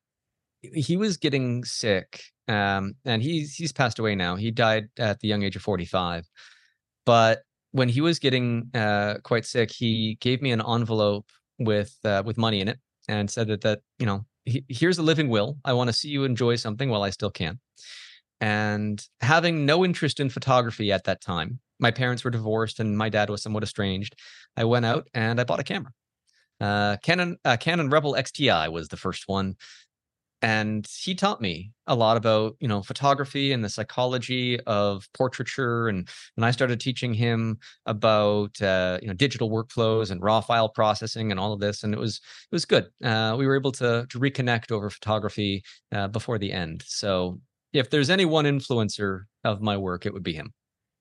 [0.62, 5.28] he was getting sick um, and he's he's passed away now he died at the
[5.28, 6.28] young age of 45
[7.04, 7.42] but
[7.72, 12.38] when he was getting uh, quite sick he gave me an envelope with uh, with
[12.38, 15.58] money in it and said that that you know he, here's a living will.
[15.64, 17.60] I want to see you enjoy something while I still can.
[18.40, 23.08] And having no interest in photography at that time, my parents were divorced and my
[23.08, 24.16] dad was somewhat estranged.
[24.56, 25.92] I went out and I bought a camera.
[26.60, 29.56] Uh, Canon uh, Canon Rebel XTI was the first one
[30.43, 35.88] and he taught me a lot about you know photography and the psychology of portraiture
[35.88, 40.68] and and i started teaching him about uh, you know digital workflows and raw file
[40.68, 42.20] processing and all of this and it was
[42.51, 42.88] it was good.
[43.03, 45.62] Uh, we were able to to reconnect over photography
[45.93, 46.82] uh, before the end.
[46.86, 47.40] So
[47.72, 50.53] if there's any one influencer of my work it would be him.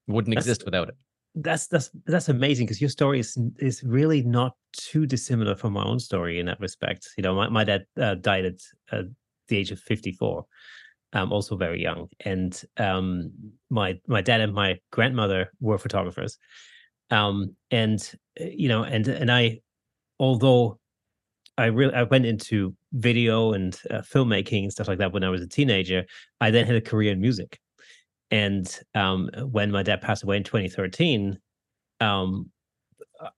[0.08, 0.96] It wouldn't that's, exist without it.
[1.36, 5.84] that's that's that's amazing because your story is is really not too dissimilar from my
[5.84, 7.10] own story in that respect.
[7.18, 8.60] You know my, my dad uh, died at
[8.92, 9.04] uh,
[9.52, 10.46] the age of 54
[11.14, 12.08] um, also very young.
[12.26, 13.32] And um,
[13.70, 16.38] my my dad and my grandmother were photographers.
[17.10, 18.00] Um, and
[18.40, 19.60] uh, you know and and i
[20.18, 20.80] although
[21.58, 25.30] i really i went into video and uh, filmmaking and stuff like that when i
[25.30, 26.06] was a teenager
[26.40, 27.60] i then had a career in music.
[28.34, 31.38] And um, when my dad passed away in 2013
[32.00, 32.50] um,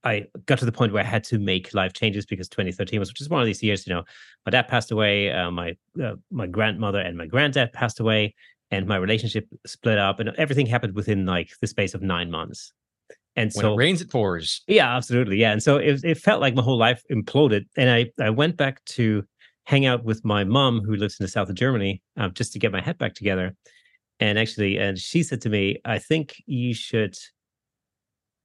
[0.04, 3.10] I got to the point where I had to make life changes because 2013 was
[3.10, 3.86] which is one of these years.
[3.86, 4.04] You know,
[4.46, 8.36] my dad passed away, uh, my uh, my grandmother and my granddad passed away,
[8.72, 12.74] and my relationship split up, and everything happened within like the space of nine months.
[13.36, 14.62] And when so it rains, it pours.
[14.68, 15.38] Yeah, absolutely.
[15.38, 18.58] Yeah, and so it it felt like my whole life imploded, and I I went
[18.58, 19.24] back to
[19.66, 22.60] hang out with my mom who lives in the south of Germany um, just to
[22.60, 23.56] get my head back together.
[24.20, 27.16] And actually, and she said to me, "I think you should."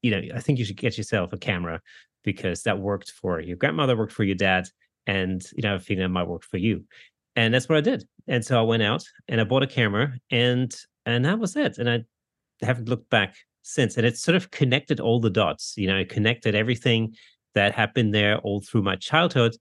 [0.03, 1.81] You know, I think you should get yourself a camera
[2.25, 4.69] because that worked for your grandmother, worked for your dad,
[5.07, 6.85] and you know, I think that might work for you.
[7.37, 8.05] And that's what I did.
[8.27, 10.75] And so I went out and I bought a camera, and
[11.07, 11.79] and that was it.
[11.79, 12.05] And I
[12.61, 13.97] haven't looked back since.
[13.97, 15.75] And it sort of connected all the dots.
[15.77, 17.15] You know, it connected everything
[17.55, 19.57] that happened there all through my childhood,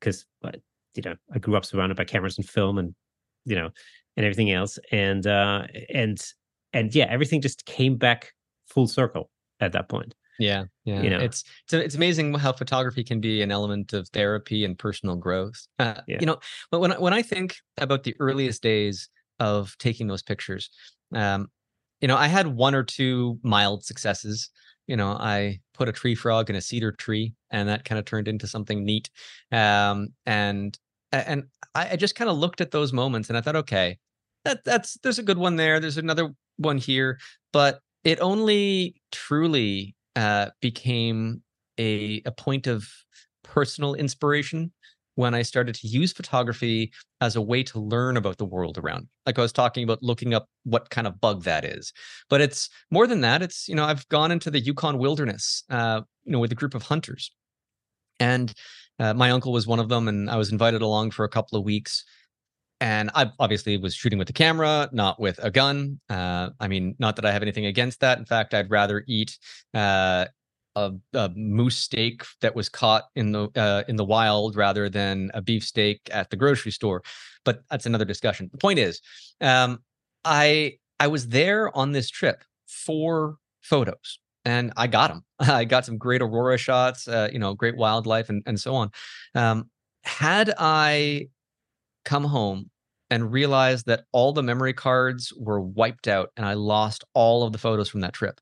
[0.00, 2.94] because you know I grew up surrounded by cameras and film, and
[3.44, 3.70] you know,
[4.16, 4.78] and everything else.
[4.90, 6.18] And uh, and
[6.72, 8.32] and yeah, everything just came back
[8.66, 9.30] full circle
[9.60, 10.14] at that point.
[10.38, 11.02] Yeah, yeah.
[11.02, 14.78] You know, it's it's it's amazing how photography can be an element of therapy and
[14.78, 15.66] personal growth.
[15.78, 16.18] Uh, yeah.
[16.20, 16.38] You know,
[16.70, 19.08] but when when I think about the earliest days
[19.40, 20.70] of taking those pictures,
[21.14, 21.48] um,
[22.00, 24.50] you know, I had one or two mild successes.
[24.86, 28.04] You know, I put a tree frog in a cedar tree, and that kind of
[28.04, 29.10] turned into something neat.
[29.50, 30.78] Um, and
[31.12, 31.44] and
[31.74, 33.98] I, I just kind of looked at those moments, and I thought, okay,
[34.44, 35.80] that that's there's a good one there.
[35.80, 37.18] There's another one here,
[37.52, 41.42] but it only truly uh, became
[41.78, 42.88] a a point of
[43.42, 44.72] personal inspiration
[45.16, 49.02] when I started to use photography as a way to learn about the world around.
[49.02, 49.08] Me.
[49.26, 51.92] Like I was talking about looking up what kind of bug that is.
[52.30, 53.42] But it's more than that.
[53.42, 56.74] It's, you know, I've gone into the Yukon wilderness, uh, you know, with a group
[56.74, 57.32] of hunters.
[58.20, 58.52] And
[58.98, 61.58] uh, my uncle was one of them, and I was invited along for a couple
[61.58, 62.04] of weeks.
[62.80, 65.98] And I obviously was shooting with the camera, not with a gun.
[66.10, 68.18] Uh, I mean, not that I have anything against that.
[68.18, 69.38] In fact, I'd rather eat
[69.72, 70.26] uh,
[70.76, 75.30] a, a, moose steak that was caught in the uh, in the wild rather than
[75.32, 77.02] a beef steak at the grocery store.
[77.44, 78.50] But that's another discussion.
[78.52, 79.00] The point is,
[79.40, 79.82] um,
[80.24, 85.24] I I was there on this trip for photos, and I got them.
[85.38, 88.90] I got some great aurora shots, uh, you know, great wildlife, and and so on.
[89.34, 89.70] Um,
[90.04, 91.28] had I
[92.06, 92.70] come home
[93.10, 97.52] and realized that all the memory cards were wiped out and I lost all of
[97.52, 98.40] the photos from that trip,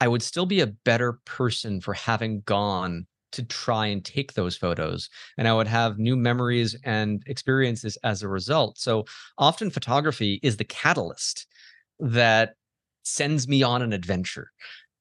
[0.00, 4.56] I would still be a better person for having gone to try and take those
[4.56, 8.78] photos and i would have new memories and experiences as a result.
[8.78, 9.04] So
[9.36, 11.46] often photography is the catalyst
[12.00, 12.54] that
[13.02, 14.50] sends me on an adventure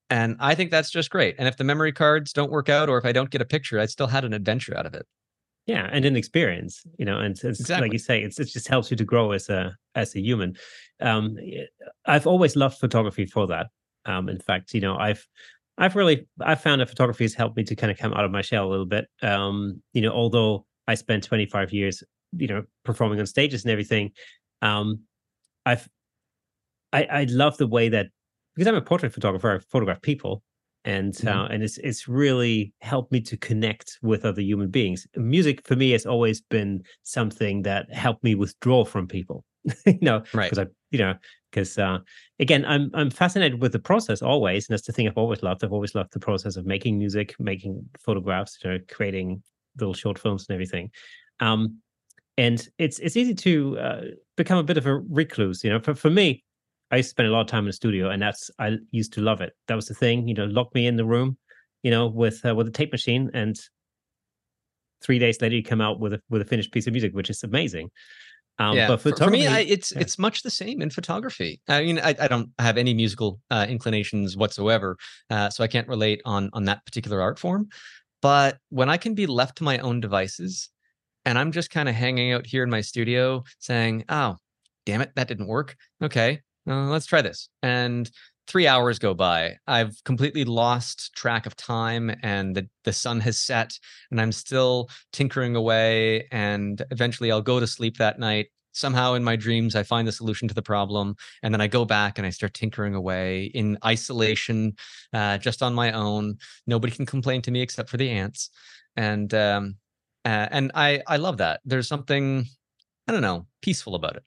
[0.10, 1.36] and i think that's just great.
[1.40, 3.80] And if the memory cards don't work out or if i don't get a picture
[3.80, 5.06] i still had an adventure out of it
[5.68, 7.88] yeah and an experience you know and it's exactly.
[7.88, 10.56] like you say it's, it just helps you to grow as a as a human
[11.02, 11.38] um
[12.08, 13.68] i've always loved photography for that
[14.08, 15.28] um, in fact, you know, I've
[15.78, 18.32] I've really I've found that photography has helped me to kind of come out of
[18.32, 19.06] my shell a little bit.
[19.22, 22.04] Um, you know, although I spent 25 years,
[22.36, 24.12] you know, performing on stages and everything,
[24.62, 25.02] um,
[25.66, 25.88] I've
[26.94, 28.08] I, I love the way that
[28.56, 30.42] because I'm a portrait photographer, I photograph people,
[30.88, 31.28] and mm-hmm.
[31.28, 35.06] uh, and it's it's really helped me to connect with other human beings.
[35.16, 39.44] Music for me has always been something that helped me withdraw from people.
[39.86, 40.50] you know, right?
[40.50, 41.14] Because I, you know,
[41.52, 41.98] because uh,
[42.40, 45.64] again, I'm I'm fascinated with the process always, and that's the thing I've always loved.
[45.64, 49.44] I've always loved the process of making music, making photographs, you know, creating
[49.78, 50.90] little short films and everything.
[51.42, 51.80] Um,
[52.38, 54.02] and it's it's easy to uh,
[54.38, 55.66] become a bit of a recluse.
[55.66, 56.46] You know, for for me,
[56.92, 59.14] I used to spend a lot of time in the studio, and that's I used
[59.14, 59.54] to love it.
[59.68, 60.28] That was the thing.
[60.28, 61.38] You know, lock me in the room,
[61.84, 63.60] you know, with uh, with a tape machine, and
[65.02, 67.30] three days later you come out with a with a finished piece of music, which
[67.30, 67.90] is amazing.
[68.60, 70.00] Um, yeah, but for, for me, I, it's yeah.
[70.00, 71.62] it's much the same in photography.
[71.68, 74.98] I mean, I, I don't have any musical uh, inclinations whatsoever,
[75.30, 77.68] uh, so I can't relate on on that particular art form.
[78.22, 80.70] But when I can be left to my own devices,
[81.26, 84.38] and I'm just kind of hanging out here in my studio, saying, "Oh,
[84.88, 85.76] damn it, that didn't work.
[86.02, 88.10] Okay, uh, let's try this," and
[88.48, 89.58] three hours go by.
[89.68, 93.78] I've completely lost track of time and the, the sun has set
[94.10, 96.28] and I'm still tinkering away.
[96.32, 98.48] And eventually I'll go to sleep that night.
[98.72, 101.16] Somehow in my dreams, I find the solution to the problem.
[101.44, 104.76] And then I go back and I start tinkering away in isolation,
[105.14, 106.38] uh, just on my own.
[106.68, 108.50] Nobody can complain to me except for the ants.
[108.96, 109.76] And, um,
[110.24, 111.62] uh, and I, I love that.
[111.66, 112.46] There's something,
[113.08, 114.24] I don't know, peaceful about it.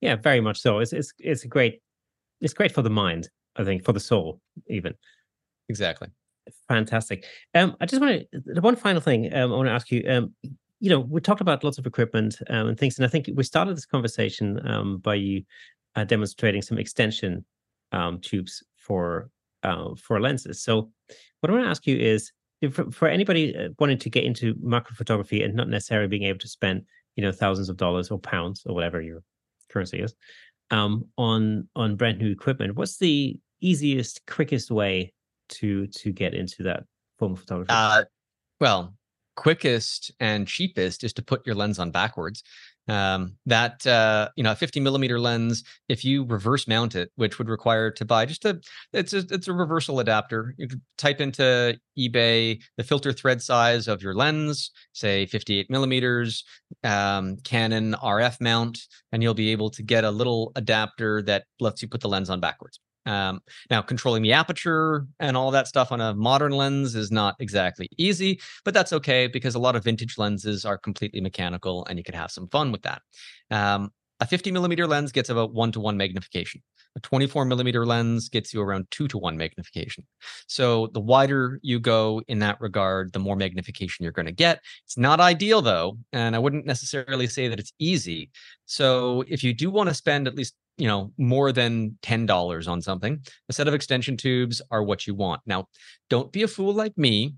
[0.00, 0.78] Yeah, very much so.
[0.78, 1.80] It's, it's, it's great.
[2.40, 3.28] It's great for the mind
[3.58, 4.94] I think, for the soul, even.
[5.68, 6.08] Exactly.
[6.68, 7.24] Fantastic.
[7.54, 9.32] Um, I just want to one final thing.
[9.34, 10.04] Um, I want to ask you.
[10.08, 10.34] Um,
[10.78, 13.42] you know, we talked about lots of equipment um, and things, and I think we
[13.42, 15.42] started this conversation um, by you
[15.96, 17.44] uh, demonstrating some extension
[17.92, 19.30] um, tubes for
[19.62, 20.62] uh, for lenses.
[20.62, 20.90] So,
[21.40, 22.30] what I want to ask you is,
[22.70, 26.38] for, for anybody uh, wanting to get into macro photography and not necessarily being able
[26.40, 26.82] to spend,
[27.16, 29.22] you know, thousands of dollars or pounds or whatever your
[29.68, 30.14] currency is,
[30.70, 35.12] um, on on brand new equipment, what's the easiest, quickest way
[35.48, 36.84] to to get into that
[37.18, 37.70] form of photography?
[37.70, 38.04] Uh,
[38.60, 38.94] well,
[39.36, 42.42] quickest and cheapest is to put your lens on backwards.
[42.88, 47.38] Um, that uh, you know, a 50 millimeter lens, if you reverse mount it, which
[47.38, 48.60] would require to buy just a
[48.92, 50.54] it's a it's a reversal adapter.
[50.56, 56.44] You type into eBay the filter thread size of your lens, say 58 millimeters,
[56.84, 58.78] um, Canon RF mount,
[59.10, 62.30] and you'll be able to get a little adapter that lets you put the lens
[62.30, 62.78] on backwards.
[63.06, 63.40] Um,
[63.70, 67.88] now, controlling the aperture and all that stuff on a modern lens is not exactly
[67.96, 72.04] easy, but that's okay because a lot of vintage lenses are completely mechanical and you
[72.04, 73.02] can have some fun with that.
[73.50, 76.62] Um, a 50 millimeter lens gets about one to one magnification.
[76.96, 80.06] A 24 millimeter lens gets you around two to one magnification.
[80.46, 84.62] So the wider you go in that regard, the more magnification you're going to get.
[84.86, 88.30] It's not ideal though, and I wouldn't necessarily say that it's easy.
[88.64, 92.82] So if you do want to spend at least you know more than $10 on
[92.82, 95.66] something a set of extension tubes are what you want now
[96.10, 97.34] don't be a fool like me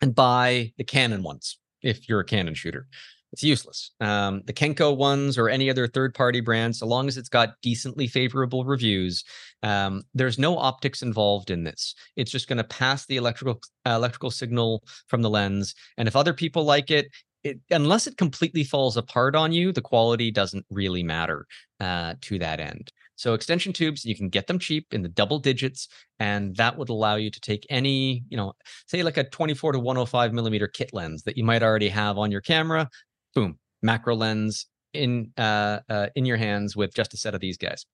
[0.00, 2.86] and buy the canon ones if you're a canon shooter
[3.32, 3.92] it's useless.
[4.00, 7.60] Um, the Kenko ones or any other third party brand, so long as it's got
[7.62, 9.22] decently favorable reviews,
[9.62, 11.94] um, there's no optics involved in this.
[12.16, 16.16] It's just going to pass the electrical uh, electrical signal from the lens, and if
[16.16, 17.08] other people like it,
[17.44, 21.46] it, unless it completely falls apart on you, the quality doesn't really matter
[21.80, 22.90] uh, to that end.
[23.16, 26.88] So extension tubes, you can get them cheap in the double digits, and that would
[26.88, 28.52] allow you to take any, you know,
[28.86, 32.30] say like a 24 to 105 millimeter kit lens that you might already have on
[32.30, 32.88] your camera.
[33.34, 37.56] Boom, macro lens in uh, uh, in your hands with just a set of these
[37.56, 37.84] guys.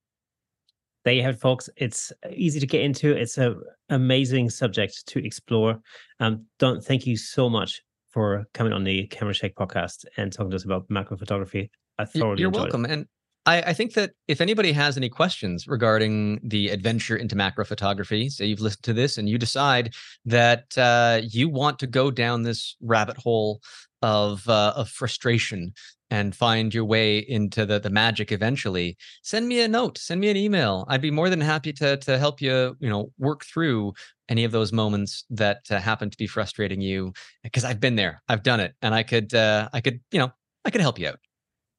[1.05, 1.69] There you have it, folks.
[1.77, 3.15] It's easy to get into.
[3.15, 5.81] It's an amazing subject to explore.
[6.21, 7.83] Um, Don, thank you so much
[8.15, 11.71] for coming on the Camera Shake podcast and talking to us about macro photography.
[11.99, 12.85] I thoroughly You're welcome.
[12.85, 12.93] It.
[12.93, 13.07] And
[13.45, 18.31] I, I, think that if anybody has any questions regarding the adventure into macro photography,
[18.31, 19.95] say you've listened to this and you decide
[20.25, 23.61] that uh, you want to go down this rabbit hole
[24.01, 25.73] of uh, of frustration
[26.15, 30.31] and find your way into the the magic eventually, send me a note, send me
[30.31, 30.85] an email.
[30.89, 33.95] I'd be more than happy to to help you, you know, work through
[34.29, 37.13] any of those moments that uh, happen to be frustrating you
[37.43, 40.31] because I've been there, I've done it, and I could uh, I could you know
[40.65, 41.19] I could help you out.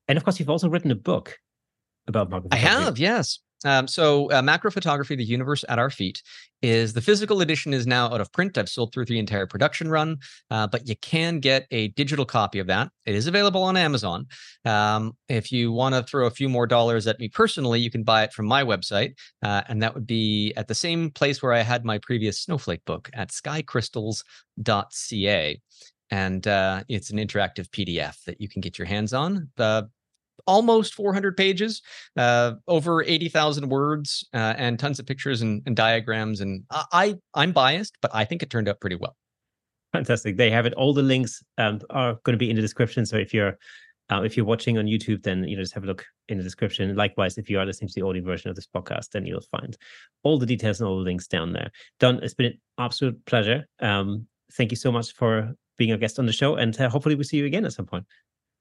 [0.10, 1.38] And of course, you've also written a book
[2.08, 3.40] about macro I have, yes.
[3.64, 6.22] Um, so uh, macro photography, the universe at our feet,
[6.62, 8.58] is the physical edition is now out of print.
[8.58, 10.18] I've sold through the entire production run,
[10.52, 12.90] uh, but you can get a digital copy of that.
[13.06, 14.28] It is available on Amazon.
[14.66, 18.04] Um, if you want to throw a few more dollars at me personally, you can
[18.04, 21.54] buy it from my website, uh, and that would be at the same place where
[21.54, 25.62] I had my previous Snowflake book at skycrystals.ca
[26.12, 29.50] and uh, it's an interactive PDF that you can get your hands on.
[29.58, 29.90] The
[30.48, 31.82] almost 400 pages,
[32.18, 36.42] uh, over 80,000 words, uh, and tons of pictures and, and diagrams.
[36.42, 39.16] And I, I'm biased, but I think it turned out pretty well.
[39.94, 40.38] Fantastic.
[40.38, 40.74] They have it.
[40.74, 43.06] All the links um, are going to be in the description.
[43.06, 43.58] So if you're
[44.12, 46.44] uh, if you're watching on YouTube, then you know just have a look in the
[46.44, 46.96] description.
[46.96, 49.78] Likewise, if you are listening to the audio version of this podcast, then you'll find
[50.24, 51.72] all the details and all the links down there.
[52.00, 53.66] Don, it's been an absolute pleasure.
[53.80, 57.16] Um, thank you so much for being a guest on the show, and uh, hopefully
[57.16, 58.06] we'll see you again at some point.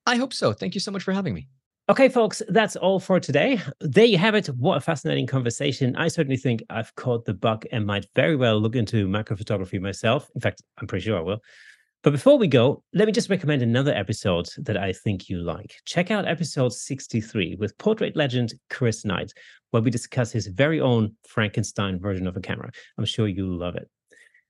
[0.07, 0.53] I hope so.
[0.53, 1.49] Thank you so much for having me.
[1.87, 3.61] Okay, folks, that's all for today.
[3.79, 4.47] There you have it.
[4.47, 5.95] What a fascinating conversation.
[5.97, 9.79] I certainly think I've caught the bug and might very well look into macro photography
[9.79, 10.31] myself.
[10.35, 11.41] In fact, I'm pretty sure I will.
[12.03, 15.75] But before we go, let me just recommend another episode that I think you like.
[15.85, 19.35] Check out episode 63 with portrait legend Chris Knight,
[19.71, 22.71] where we discuss his very own Frankenstein version of a camera.
[22.97, 23.91] I'm sure you'll love it.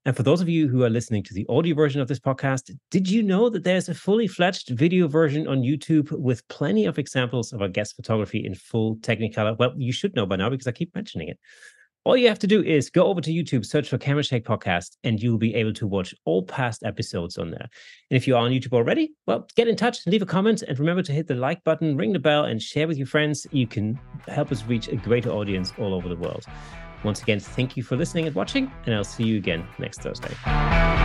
[0.07, 2.71] And for those of you who are listening to the audio version of this podcast,
[2.91, 6.99] did you know that there's a fully fledged video version on YouTube with plenty of
[6.99, 9.59] examples of our guest photography in full Technicolor?
[9.59, 11.39] Well, you should know by now because I keep mentioning it.
[12.05, 14.99] All you have to do is go over to YouTube, search for Camera Shake Podcast,
[15.05, 17.67] and you'll be able to watch all past episodes on there.
[18.11, 20.79] And if you are on YouTube already, well, get in touch, leave a comment, and
[20.79, 23.47] remember to hit the like button, ring the bell, and share with your friends.
[23.53, 23.99] You can
[24.29, 26.45] help us reach a greater audience all over the world.
[27.05, 31.04] Once again, thank you for listening and watching, and I'll see you again next Thursday.